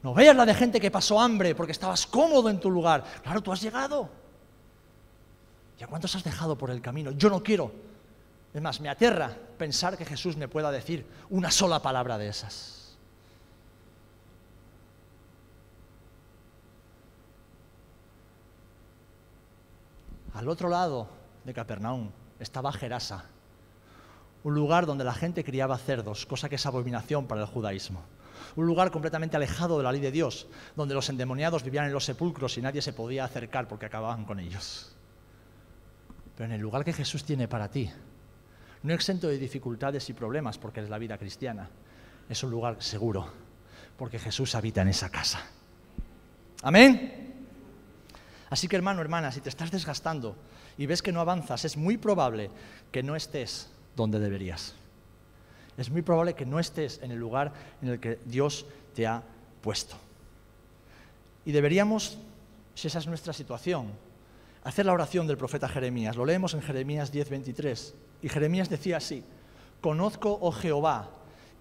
[0.03, 3.05] No veas la de gente que pasó hambre porque estabas cómodo en tu lugar.
[3.22, 4.09] Claro, tú has llegado.
[5.79, 7.11] ¿Y a cuántos has dejado por el camino?
[7.11, 7.72] Yo no quiero.
[8.55, 12.76] Es más, me aterra pensar que Jesús me pueda decir una sola palabra de esas.
[20.37, 21.09] Al otro lado
[21.46, 23.25] de Capernaum estaba Gerasa,
[24.44, 28.03] un lugar donde la gente criaba cerdos, cosa que es abominación para el judaísmo.
[28.55, 30.46] Un lugar completamente alejado de la ley de Dios,
[30.77, 34.38] donde los endemoniados vivían en los sepulcros y nadie se podía acercar porque acababan con
[34.38, 34.94] ellos.
[36.37, 37.90] Pero en el lugar que Jesús tiene para ti,
[38.83, 41.70] no exento de dificultades y problemas porque es la vida cristiana,
[42.29, 43.27] es un lugar seguro,
[43.96, 45.40] porque Jesús habita en esa casa.
[46.62, 47.26] Amén.
[48.49, 50.37] Así que hermano, hermana, si te estás desgastando
[50.79, 52.51] y ves que no avanzas, es muy probable
[52.93, 54.75] que no estés donde deberías.
[55.77, 59.23] Es muy probable que no estés en el lugar en el que Dios te ha
[59.61, 59.97] puesto.
[61.45, 62.19] Y deberíamos,
[62.75, 63.91] si esa es nuestra situación,
[64.65, 66.17] hacer la oración del profeta Jeremías.
[66.17, 67.95] Lo leemos en Jeremías 10:23.
[68.23, 69.23] Y Jeremías decía así,
[69.81, 71.11] conozco, oh Jehová,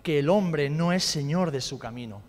[0.02, 2.22] que el hombre no es señor de su camino,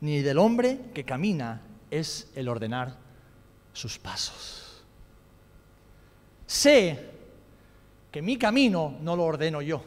[0.00, 3.05] ni del hombre que camina es el ordenar
[3.76, 4.82] sus pasos.
[6.46, 7.10] Sé
[8.10, 9.84] que mi camino no lo ordeno yo.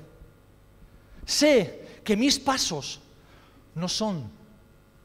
[1.25, 2.99] Sé que mis pasos
[3.75, 4.30] no son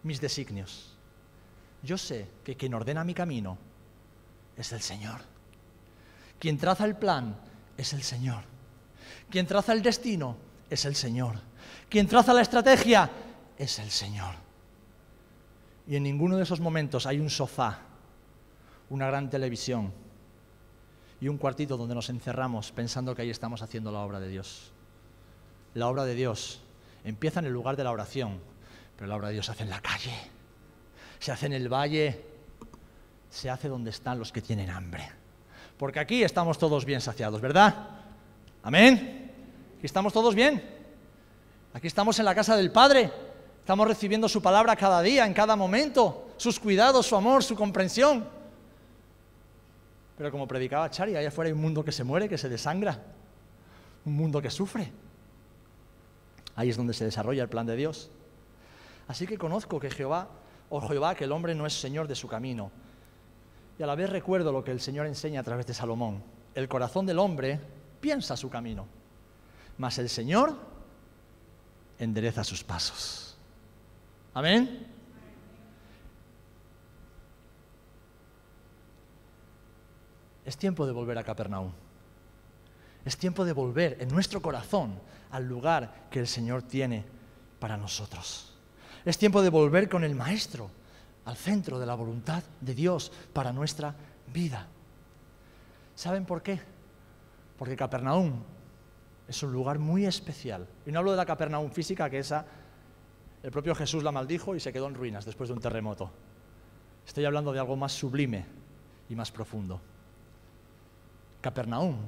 [0.02, 0.92] mis designios.
[1.82, 3.56] Yo sé que quien ordena mi camino
[4.56, 5.20] es el Señor.
[6.38, 7.36] Quien traza el plan
[7.78, 8.44] es el Señor.
[9.30, 10.36] Quien traza el destino
[10.68, 11.36] es el Señor.
[11.88, 13.10] Quien traza la estrategia
[13.56, 14.34] es el Señor.
[15.86, 17.93] Y en ninguno de esos momentos hay un sofá,
[18.90, 19.92] una gran televisión
[21.20, 24.72] y un cuartito donde nos encerramos pensando que ahí estamos haciendo la obra de Dios.
[25.74, 26.60] La obra de Dios
[27.04, 28.40] empieza en el lugar de la oración,
[28.96, 30.14] pero la obra de Dios se hace en la calle,
[31.18, 32.24] se hace en el valle,
[33.30, 35.10] se hace donde están los que tienen hambre.
[35.78, 37.88] Porque aquí estamos todos bien saciados, ¿verdad?
[38.62, 39.32] Amén.
[39.76, 40.62] Aquí estamos todos bien.
[41.72, 43.10] Aquí estamos en la casa del Padre.
[43.60, 48.28] Estamos recibiendo su palabra cada día, en cada momento, sus cuidados, su amor, su comprensión.
[50.16, 53.02] Pero como predicaba Chari, allá afuera hay un mundo que se muere, que se desangra,
[54.04, 54.92] un mundo que sufre.
[56.56, 58.10] Ahí es donde se desarrolla el plan de Dios.
[59.08, 60.28] Así que conozco que Jehová,
[60.70, 62.70] o Jehová, que el hombre no es señor de su camino.
[63.78, 66.22] Y a la vez recuerdo lo que el Señor enseña a través de Salomón.
[66.54, 67.60] El corazón del hombre
[68.00, 68.86] piensa su camino,
[69.78, 70.56] mas el Señor
[71.98, 73.36] endereza sus pasos.
[74.32, 74.93] Amén.
[80.44, 81.72] Es tiempo de volver a Capernaum.
[83.04, 84.98] Es tiempo de volver en nuestro corazón
[85.30, 87.04] al lugar que el Señor tiene
[87.58, 88.54] para nosotros.
[89.04, 90.70] Es tiempo de volver con el Maestro
[91.24, 93.94] al centro de la voluntad de Dios para nuestra
[94.32, 94.66] vida.
[95.94, 96.60] ¿Saben por qué?
[97.58, 98.42] Porque Capernaum
[99.28, 100.66] es un lugar muy especial.
[100.86, 102.44] Y no hablo de la Capernaum física, que esa
[103.42, 106.10] el propio Jesús la maldijo y se quedó en ruinas después de un terremoto.
[107.06, 108.46] Estoy hablando de algo más sublime
[109.10, 109.80] y más profundo.
[111.44, 111.98] Capernaum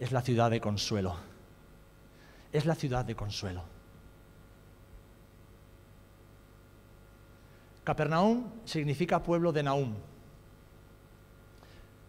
[0.00, 1.14] es la ciudad de consuelo.
[2.52, 3.62] Es la ciudad de consuelo.
[7.84, 9.94] Capernaum significa pueblo de Naum.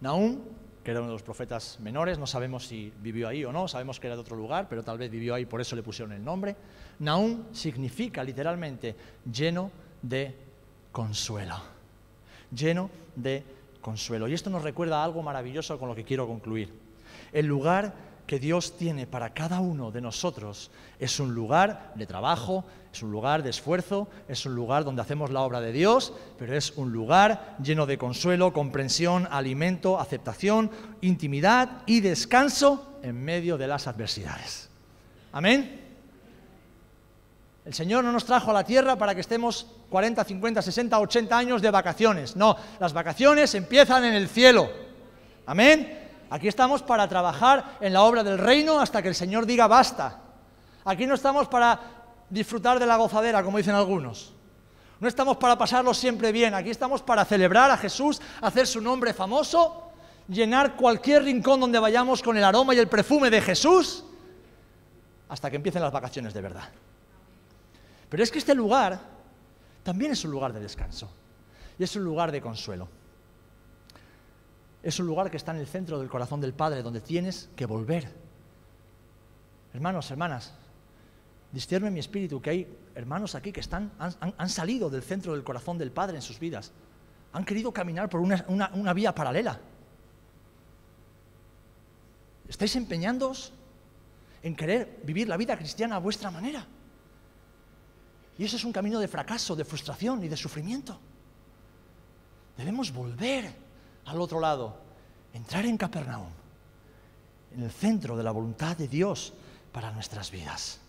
[0.02, 0.40] Naum,
[0.84, 4.00] que era uno de los profetas menores, no sabemos si vivió ahí o no, sabemos
[4.00, 6.26] que era de otro lugar, pero tal vez vivió ahí, por eso le pusieron el
[6.26, 6.56] nombre.
[6.98, 8.96] Naum significa literalmente
[9.32, 9.70] lleno
[10.02, 10.36] de
[10.92, 11.58] consuelo.
[12.52, 14.28] Lleno de consuelo.
[14.28, 16.74] Y esto nos recuerda algo maravilloso con lo que quiero concluir.
[17.32, 17.94] El lugar
[18.30, 22.64] que Dios tiene para cada uno de nosotros es un lugar de trabajo,
[22.94, 26.56] es un lugar de esfuerzo, es un lugar donde hacemos la obra de Dios, pero
[26.56, 30.70] es un lugar lleno de consuelo, comprensión, alimento, aceptación,
[31.02, 34.70] intimidad y descanso en medio de las adversidades.
[35.32, 35.89] Amén.
[37.70, 41.38] El Señor no nos trajo a la tierra para que estemos 40, 50, 60, 80
[41.38, 42.36] años de vacaciones.
[42.36, 44.72] No, las vacaciones empiezan en el cielo.
[45.46, 46.10] Amén.
[46.32, 50.20] Aquí estamos para trabajar en la obra del reino hasta que el Señor diga basta.
[50.84, 51.80] Aquí no estamos para
[52.28, 54.34] disfrutar de la gozadera, como dicen algunos.
[55.00, 56.56] No estamos para pasarlo siempre bien.
[56.56, 59.92] Aquí estamos para celebrar a Jesús, hacer su nombre famoso,
[60.28, 64.06] llenar cualquier rincón donde vayamos con el aroma y el perfume de Jesús,
[65.30, 66.68] hasta que empiecen las vacaciones de verdad.
[68.10, 69.00] Pero es que este lugar
[69.84, 71.10] también es un lugar de descanso
[71.78, 72.88] y es un lugar de consuelo.
[74.82, 77.66] Es un lugar que está en el centro del corazón del Padre, donde tienes que
[77.66, 78.12] volver.
[79.74, 80.54] Hermanos, hermanas,
[81.52, 85.78] discierne mi espíritu que hay hermanos aquí que están, han, salido del centro del corazón
[85.78, 86.72] del Padre en sus vidas.
[87.34, 89.60] Han querido caminar por una, una vía paralela.
[92.48, 93.54] ¿Estáis empeñándoos
[94.42, 96.66] en querer vivir la vida cristiana a vuestra manera?
[98.40, 100.98] Y eso es un camino de fracaso, de frustración y de sufrimiento.
[102.58, 103.54] Debemos volver
[104.06, 104.78] al otro lado,
[105.34, 106.30] entrar en Capernaum,
[107.54, 109.34] en el centro de la voluntad de Dios
[109.74, 110.80] para nuestras vidas.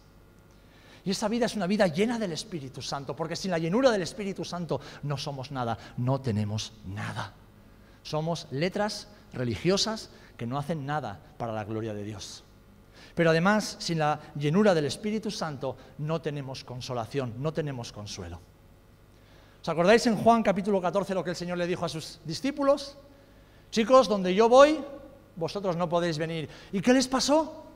[1.04, 4.02] Y esa vida es una vida llena del Espíritu Santo, porque sin la llenura del
[4.02, 7.34] Espíritu Santo no somos nada, no tenemos nada.
[8.04, 12.44] Somos letras religiosas que no hacen nada para la gloria de Dios.
[13.20, 18.40] Pero además, sin la llenura del Espíritu Santo, no tenemos consolación, no tenemos consuelo.
[19.60, 22.96] ¿Os acordáis en Juan capítulo 14 lo que el Señor le dijo a sus discípulos?
[23.70, 24.82] Chicos, donde yo voy,
[25.36, 26.48] vosotros no podéis venir.
[26.72, 27.66] ¿Y qué les pasó?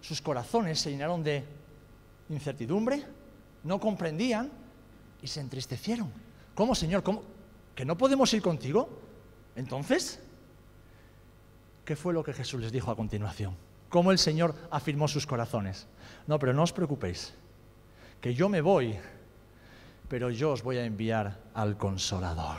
[0.00, 1.44] Sus corazones se llenaron de
[2.30, 3.06] incertidumbre,
[3.62, 4.50] no comprendían
[5.22, 6.12] y se entristecieron.
[6.56, 7.04] ¿Cómo, Señor?
[7.04, 7.22] ¿Cómo?
[7.76, 8.88] ¿Que no podemos ir contigo?
[9.54, 10.18] Entonces,
[11.84, 13.69] ¿qué fue lo que Jesús les dijo a continuación?
[13.90, 15.86] Cómo el Señor afirmó sus corazones.
[16.26, 17.34] No, pero no os preocupéis,
[18.22, 18.96] que yo me voy,
[20.08, 22.56] pero yo os voy a enviar al consolador.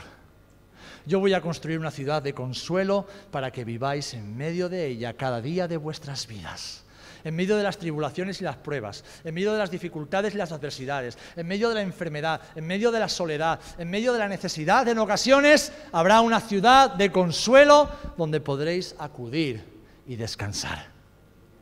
[1.04, 5.14] Yo voy a construir una ciudad de consuelo para que viváis en medio de ella
[5.14, 6.84] cada día de vuestras vidas
[7.24, 10.50] en medio de las tribulaciones y las pruebas, en medio de las dificultades y las
[10.50, 14.28] adversidades, en medio de la enfermedad, en medio de la soledad, en medio de la
[14.28, 19.62] necesidad, en ocasiones habrá una ciudad de consuelo donde podréis acudir
[20.04, 20.91] y descansar.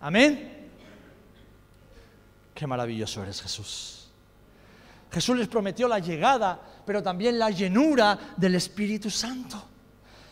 [0.01, 0.69] Amén.
[2.55, 4.11] Qué maravilloso eres Jesús.
[5.11, 9.63] Jesús les prometió la llegada, pero también la llenura del Espíritu Santo.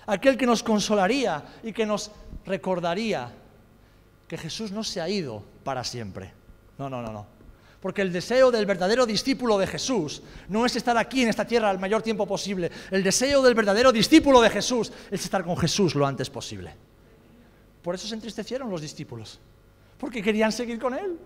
[0.06, 2.10] Aquel que nos consolaría y que nos
[2.46, 3.30] recordaría
[4.26, 6.32] que Jesús no se ha ido para siempre.
[6.78, 7.26] No, no, no, no.
[7.80, 11.70] Porque el deseo del verdadero discípulo de Jesús no es estar aquí en esta tierra
[11.70, 12.70] el mayor tiempo posible.
[12.90, 16.74] El deseo del verdadero discípulo de Jesús es estar con Jesús lo antes posible.
[17.82, 19.38] Por eso se entristecieron los discípulos,
[19.98, 21.18] porque querían seguir con Él.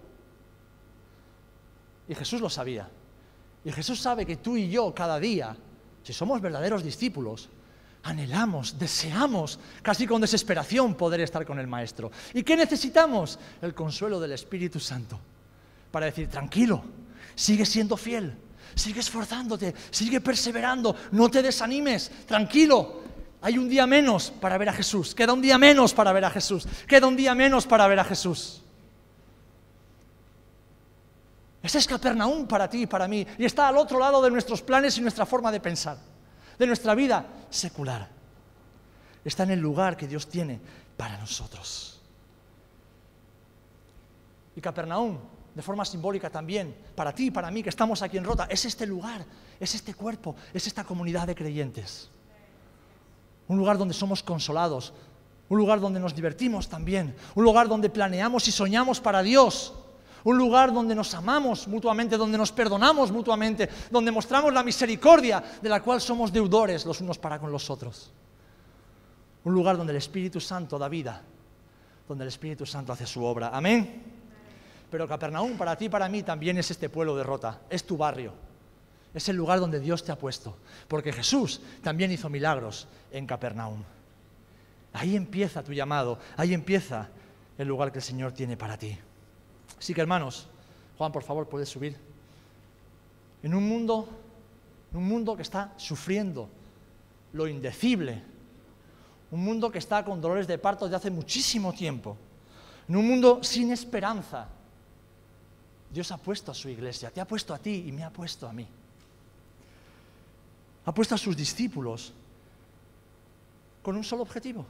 [2.08, 2.88] Y Jesús lo sabía.
[3.64, 5.56] Y Jesús sabe que tú y yo cada día,
[6.02, 7.48] si somos verdaderos discípulos,
[8.02, 12.10] anhelamos, deseamos, casi con desesperación, poder estar con el Maestro.
[12.34, 13.38] ¿Y qué necesitamos?
[13.60, 15.18] El consuelo del Espíritu Santo
[15.92, 16.82] para decir, tranquilo,
[17.36, 18.34] sigue siendo fiel,
[18.74, 23.02] sigue esforzándote, sigue perseverando, no te desanimes, tranquilo.
[23.42, 26.30] Hay un día menos para ver a Jesús, queda un día menos para ver a
[26.30, 28.61] Jesús, queda un día menos para ver a Jesús.
[31.62, 34.62] Ese es Capernaum para ti y para mí, y está al otro lado de nuestros
[34.62, 35.96] planes y nuestra forma de pensar,
[36.58, 38.08] de nuestra vida secular.
[39.24, 40.58] Está en el lugar que Dios tiene
[40.96, 42.00] para nosotros.
[44.56, 45.18] Y Capernaum
[45.54, 48.64] de forma simbólica también, para ti y para mí que estamos aquí en Rota, es
[48.64, 49.24] este lugar,
[49.60, 52.08] es este cuerpo, es esta comunidad de creyentes.
[53.48, 54.94] Un lugar donde somos consolados,
[55.48, 59.74] un lugar donde nos divertimos también, un lugar donde planeamos y soñamos para Dios,
[60.24, 65.68] un lugar donde nos amamos mutuamente, donde nos perdonamos mutuamente, donde mostramos la misericordia de
[65.68, 68.10] la cual somos deudores los unos para con los otros.
[69.44, 71.22] Un lugar donde el Espíritu Santo da vida,
[72.08, 73.50] donde el Espíritu Santo hace su obra.
[73.52, 74.02] Amén.
[74.90, 77.96] Pero Capernaum para ti y para mí también es este pueblo de Rota, es tu
[77.96, 78.34] barrio,
[79.14, 80.56] es el lugar donde Dios te ha puesto,
[80.86, 83.82] porque Jesús también hizo milagros en Capernaum.
[84.92, 87.08] Ahí empieza tu llamado, ahí empieza
[87.56, 88.98] el lugar que el Señor tiene para ti.
[89.82, 90.46] Así que hermanos,
[90.96, 91.96] Juan, por favor, puedes subir.
[93.42, 94.08] En un mundo,
[94.92, 96.48] en un mundo que está sufriendo
[97.32, 98.22] lo indecible,
[99.32, 102.16] un mundo que está con dolores de parto desde hace muchísimo tiempo,
[102.86, 104.46] en un mundo sin esperanza,
[105.90, 108.46] Dios ha puesto a su iglesia, te ha puesto a ti y me ha puesto
[108.46, 108.68] a mí.
[110.84, 112.12] Ha puesto a sus discípulos
[113.82, 114.64] con un solo objetivo,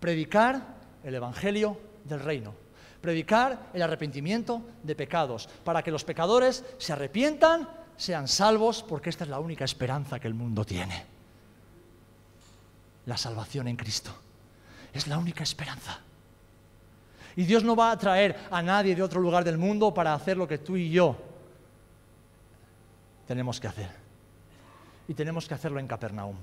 [0.00, 0.74] predicar
[1.04, 2.65] el Evangelio del reino,
[3.00, 9.24] predicar el arrepentimiento de pecados, para que los pecadores se arrepientan, sean salvos, porque esta
[9.24, 11.04] es la única esperanza que el mundo tiene.
[13.06, 14.14] La salvación en Cristo.
[14.92, 16.00] Es la única esperanza.
[17.36, 20.36] Y Dios no va a traer a nadie de otro lugar del mundo para hacer
[20.36, 21.16] lo que tú y yo
[23.26, 23.90] tenemos que hacer.
[25.08, 26.36] Y tenemos que hacerlo en Capernaum.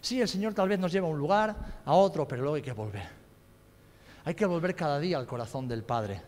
[0.00, 2.62] Sí, el Señor tal vez nos lleva a un lugar, a otro, pero luego hay
[2.62, 3.25] que volver.
[4.26, 6.20] Hay que volver cada día al corazón del Padre.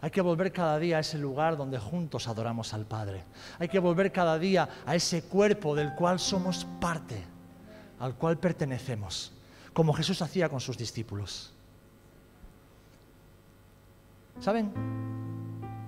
[0.00, 3.24] Hay que volver cada día a ese lugar donde juntos adoramos al Padre.
[3.58, 7.20] Hay que volver cada día a ese cuerpo del cual somos parte,
[7.98, 9.32] al cual pertenecemos,
[9.72, 11.52] como Jesús hacía con sus discípulos.
[14.38, 14.72] ¿Saben?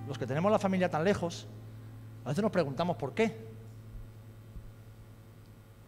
[0.09, 1.47] Los que tenemos la familia tan lejos,
[2.25, 3.47] a veces nos preguntamos por qué.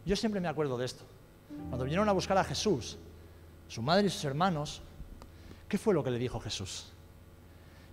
[0.05, 1.03] Yo siempre me acuerdo de esto.
[1.67, 2.97] Cuando vinieron a buscar a Jesús,
[3.67, 4.81] su madre y sus hermanos,
[5.67, 6.93] ¿qué fue lo que le dijo Jesús?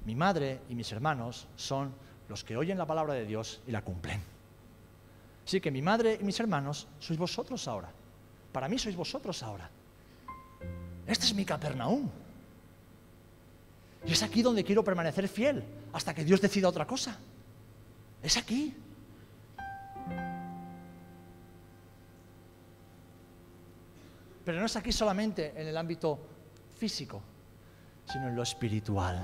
[0.05, 1.95] Mi madre y mis hermanos son
[2.29, 4.21] los que oyen la palabra de Dios y la cumplen.
[5.47, 7.91] Así que mi madre y mis hermanos sois vosotros ahora.
[8.53, 9.69] Para mí sois vosotros ahora.
[11.07, 12.09] Este es mi Capernaum.
[14.07, 17.19] Y es aquí donde quiero permanecer fiel, hasta que Dios decida otra cosa.
[18.23, 18.75] Es aquí.
[24.45, 26.19] Pero no es aquí solamente en el ámbito
[26.77, 27.23] físico,
[28.11, 29.23] sino en lo espiritual.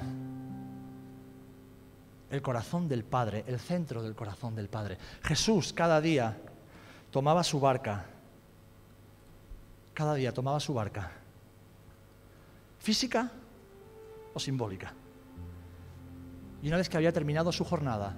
[2.30, 4.98] El corazón del Padre, el centro del corazón del Padre.
[5.22, 6.36] Jesús cada día
[7.10, 8.06] tomaba su barca,
[9.94, 11.10] cada día tomaba su barca,
[12.78, 13.30] física
[14.32, 14.94] o simbólica.
[16.62, 18.14] Y una vez que había terminado su jornada,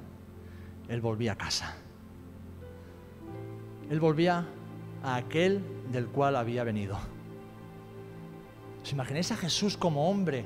[0.88, 1.74] él volvía a casa.
[3.88, 4.46] Él volvía
[5.02, 6.98] a aquel del cual había venido.
[8.82, 10.44] ¿Os imagináis a Jesús como hombre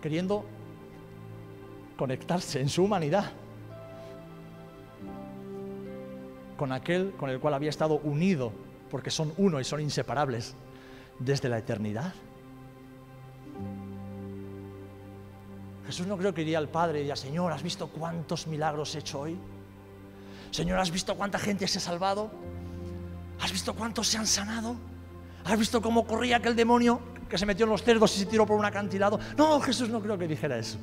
[0.00, 0.44] queriendo
[1.96, 3.32] conectarse en su humanidad
[6.56, 8.52] con aquel con el cual había estado unido,
[8.90, 10.54] porque son uno y son inseparables
[11.18, 12.14] desde la eternidad?
[15.86, 19.00] Jesús no creo que iría al Padre y diría, Señor, ¿has visto cuántos milagros he
[19.00, 19.36] hecho hoy?
[20.50, 22.30] Señor, ¿has visto cuánta gente se ha salvado?
[23.40, 24.76] ¿Has visto cuántos se han sanado?
[25.44, 28.46] ¿Has visto cómo corría aquel demonio que se metió en los cerdos y se tiró
[28.46, 29.18] por un acantilado?
[29.36, 30.78] No, Jesús no creo que dijera eso.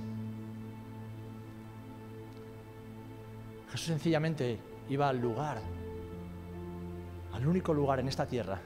[3.71, 5.61] Jesús sencillamente iba al lugar,
[7.33, 8.59] al único lugar en esta tierra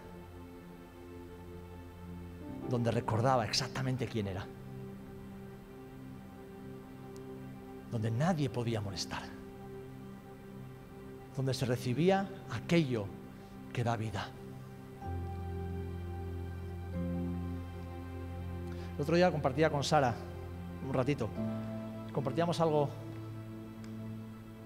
[2.70, 4.46] donde recordaba exactamente quién era,
[7.92, 9.24] donde nadie podía molestar,
[11.36, 13.06] donde se recibía aquello
[13.72, 14.28] que da vida.
[18.96, 20.14] El otro día compartía con Sara
[20.88, 21.30] un ratito,
[22.14, 22.90] compartíamos algo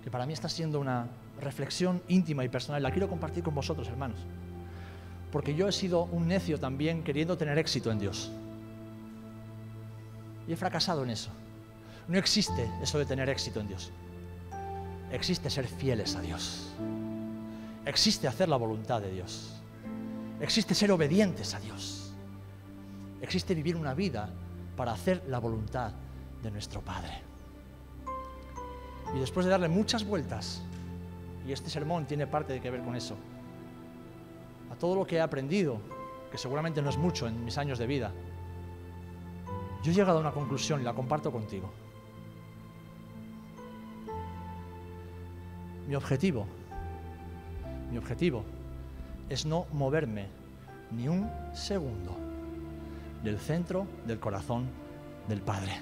[0.03, 1.07] que para mí está siendo una
[1.39, 2.81] reflexión íntima y personal.
[2.81, 4.19] La quiero compartir con vosotros, hermanos.
[5.31, 8.31] Porque yo he sido un necio también queriendo tener éxito en Dios.
[10.47, 11.29] Y he fracasado en eso.
[12.07, 13.91] No existe eso de tener éxito en Dios.
[15.11, 16.73] Existe ser fieles a Dios.
[17.85, 19.53] Existe hacer la voluntad de Dios.
[20.39, 21.96] Existe ser obedientes a Dios.
[23.21, 24.29] Existe vivir una vida
[24.75, 25.91] para hacer la voluntad
[26.43, 27.21] de nuestro Padre.
[29.15, 30.61] Y después de darle muchas vueltas,
[31.47, 33.15] y este sermón tiene parte de que ver con eso,
[34.71, 35.79] a todo lo que he aprendido,
[36.31, 38.11] que seguramente no es mucho en mis años de vida,
[39.81, 41.71] yo he llegado a una conclusión y la comparto contigo.
[45.87, 46.45] Mi objetivo,
[47.89, 48.43] mi objetivo
[49.29, 50.27] es no moverme
[50.91, 52.26] ni un segundo
[53.23, 54.67] del centro del corazón
[55.27, 55.73] del Padre.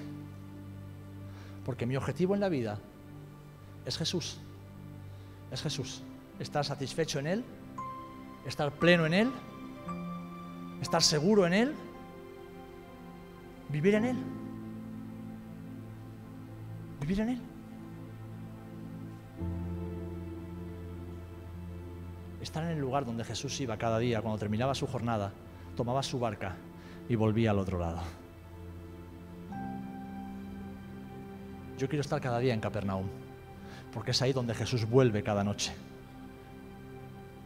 [1.63, 2.79] Porque mi objetivo en la vida
[3.86, 4.39] es Jesús.
[5.51, 6.03] Es Jesús.
[6.39, 7.43] Estar satisfecho en Él,
[8.45, 9.31] estar pleno en Él,
[10.81, 11.75] estar seguro en Él,
[13.69, 14.17] vivir en Él.
[16.99, 17.41] Vivir en Él.
[22.41, 25.31] Estar en el lugar donde Jesús iba cada día cuando terminaba su jornada,
[25.75, 26.55] tomaba su barca
[27.08, 27.99] y volvía al otro lado.
[31.78, 33.06] Yo quiero estar cada día en Capernaum,
[33.93, 35.74] porque es ahí donde Jesús vuelve cada noche.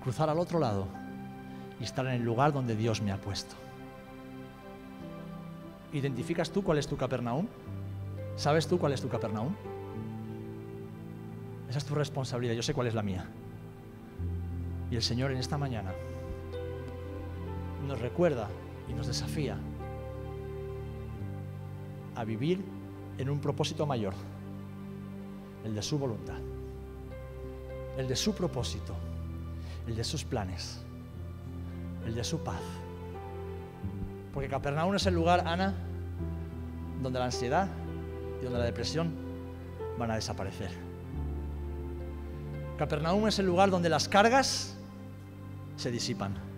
[0.04, 0.88] Cruzar al otro lado
[1.80, 3.56] y estar en el lugar donde Dios me ha puesto.
[5.92, 7.48] ¿Identificas tú cuál es tu Capernaum?
[8.36, 9.56] ¿Sabes tú cuál es tu Capernaum?
[11.70, 13.26] Esa es tu responsabilidad, yo sé cuál es la mía.
[14.92, 15.92] Y el Señor en esta mañana
[17.88, 18.48] nos recuerda
[18.90, 19.58] y nos desafía
[22.16, 22.64] a vivir
[23.18, 24.14] en un propósito mayor,
[25.64, 26.38] el de su voluntad,
[27.98, 28.96] el de su propósito,
[29.88, 30.82] el de sus planes,
[32.06, 32.62] el de su paz.
[34.34, 35.74] Porque Capernaum es el lugar, Ana,
[37.02, 37.68] donde la ansiedad
[38.40, 39.12] y donde la depresión
[39.98, 40.72] van a desaparecer.
[42.78, 44.78] Capernaum es el lugar donde las cargas
[45.76, 46.49] se disipan.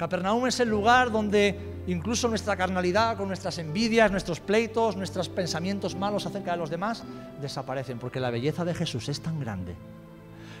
[0.00, 5.94] Capernaum es el lugar donde incluso nuestra carnalidad, con nuestras envidias, nuestros pleitos, nuestros pensamientos
[5.94, 7.04] malos acerca de los demás,
[7.42, 9.74] desaparecen, porque la belleza de Jesús es tan grande,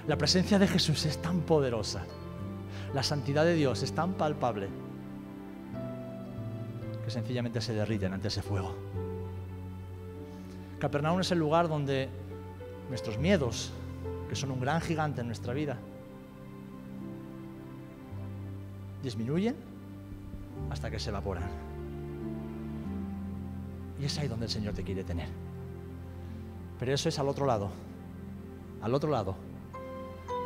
[0.06, 2.02] la presencia de Jesús es tan poderosa,
[2.92, 4.68] la santidad de Dios es tan palpable,
[7.02, 8.76] que sencillamente se derriten ante ese fuego.
[10.78, 12.10] Capernaum es el lugar donde
[12.90, 13.72] nuestros miedos,
[14.28, 15.78] que son un gran gigante en nuestra vida,
[19.02, 19.56] disminuyen
[20.70, 21.48] hasta que se evaporan.
[24.00, 25.28] Y es ahí donde el Señor te quiere tener.
[26.78, 27.70] Pero eso es al otro lado,
[28.80, 29.34] al otro lado,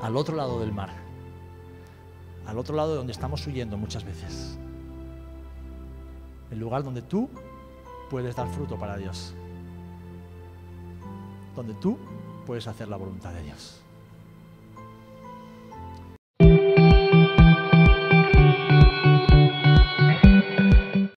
[0.02, 0.90] al otro lado del mar,
[2.46, 4.58] al otro lado de donde estamos huyendo muchas veces.
[6.50, 7.28] El lugar donde tú
[8.10, 9.34] puedes dar fruto para Dios.
[11.54, 11.96] Donde tú
[12.46, 13.83] puedes hacer la voluntad de Dios.